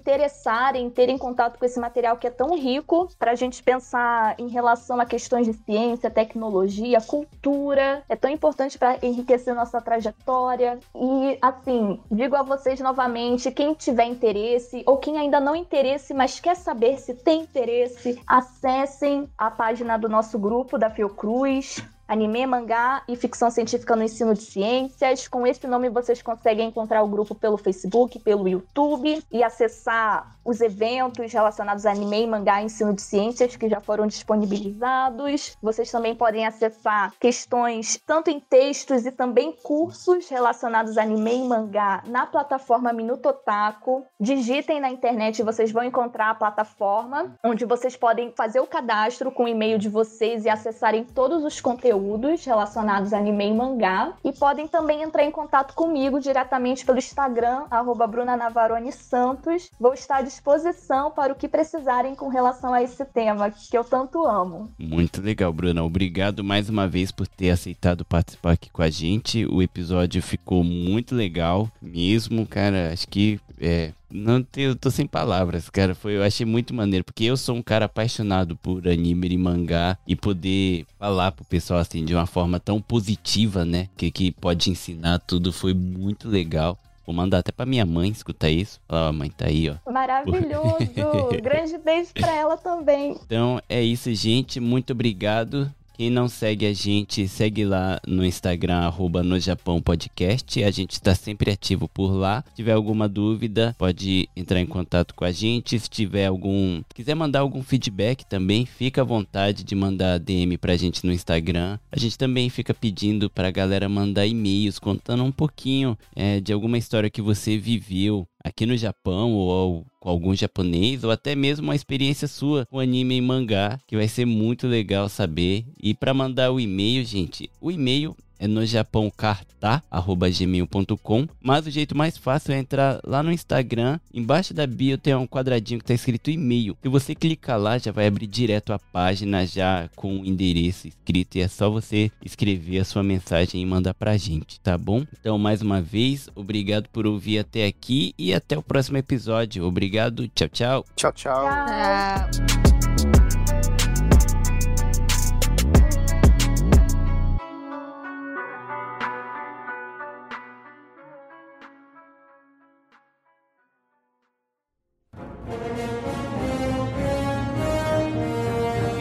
[0.63, 4.49] interessarem, terem contato com esse material que é tão rico para a gente pensar em
[4.49, 8.03] relação a questões de ciência, tecnologia, cultura.
[8.09, 10.79] É tão importante para enriquecer nossa trajetória.
[10.95, 16.39] E, assim, digo a vocês novamente: quem tiver interesse ou quem ainda não interesse, mas
[16.39, 21.83] quer saber se tem interesse, acessem a página do nosso grupo da Fiocruz
[22.13, 25.27] anime, mangá e ficção científica no ensino de ciências.
[25.27, 30.61] Com esse nome vocês conseguem encontrar o grupo pelo Facebook, pelo YouTube e acessar os
[30.61, 35.57] eventos relacionados a anime, mangá e ensino de ciências que já foram disponibilizados.
[35.63, 41.49] Vocês também podem acessar questões tanto em textos e também cursos relacionados a anime e
[41.49, 44.05] mangá na plataforma Minuto Otaku.
[44.21, 49.31] Digitem na internet e vocês vão encontrar a plataforma onde vocês podem fazer o cadastro
[49.31, 52.02] com o e-mail de vocês e acessarem todos os conteúdos
[52.45, 54.13] relacionados a anime e mangá.
[54.25, 59.71] E podem também entrar em contato comigo diretamente pelo Instagram, arroba Bruna Navarone Santos.
[59.79, 64.27] Vou estar disposição para o que precisarem com relação a esse tema que eu tanto
[64.27, 64.71] amo.
[64.79, 65.83] Muito legal, Bruna.
[65.83, 69.47] Obrigado mais uma vez por ter aceitado participar aqui com a gente.
[69.47, 72.93] O episódio ficou muito legal mesmo, cara.
[72.93, 75.95] Acho que é, não tenho, eu tô sem palavras, cara.
[75.95, 79.97] Foi, eu achei muito maneiro, porque eu sou um cara apaixonado por anime e mangá
[80.07, 83.89] e poder falar pro pessoal assim de uma forma tão positiva, né?
[83.97, 86.79] Que, que pode ensinar tudo foi muito legal.
[87.05, 88.81] Vou mandar até pra minha mãe escutar isso.
[88.87, 89.91] Falar, ó, mãe, tá aí, ó.
[89.91, 90.79] Maravilhoso!
[91.43, 93.17] Grande beijo pra ela também.
[93.27, 94.61] Então é isso, gente.
[94.61, 95.73] Muito obrigado.
[96.03, 100.61] Quem não segue a gente, segue lá no Instagram, arroba no Japão Podcast.
[100.65, 102.43] A gente está sempre ativo por lá.
[102.49, 105.79] Se tiver alguma dúvida, pode entrar em contato com a gente.
[105.79, 106.83] Se tiver algum.
[106.93, 111.79] quiser mandar algum feedback também, fica à vontade de mandar DM pra gente no Instagram.
[111.93, 116.79] A gente também fica pedindo pra galera mandar e-mails contando um pouquinho é, de alguma
[116.79, 121.77] história que você viveu aqui no Japão ou com algum japonês ou até mesmo uma
[121.77, 125.65] experiência sua com anime e mangá, que vai ser muito legal saber.
[125.81, 132.19] E para mandar o e-mail, gente, o e-mail é no japãocartá@gmail.com, mas o jeito mais
[132.19, 136.29] fácil é entrar lá no Instagram, embaixo da bio tem um quadradinho que está escrito
[136.29, 136.77] e-mail.
[136.83, 141.37] Se você clicar lá, já vai abrir direto a página já com o endereço escrito
[141.37, 145.07] e é só você escrever a sua mensagem e mandar pra gente, tá bom?
[145.21, 149.65] Então, mais uma vez, obrigado por ouvir até aqui e até o próximo episódio.
[149.65, 150.85] Obrigado, tchau, tchau.
[150.97, 151.47] Tchau, tchau.
[151.47, 152.29] Ah,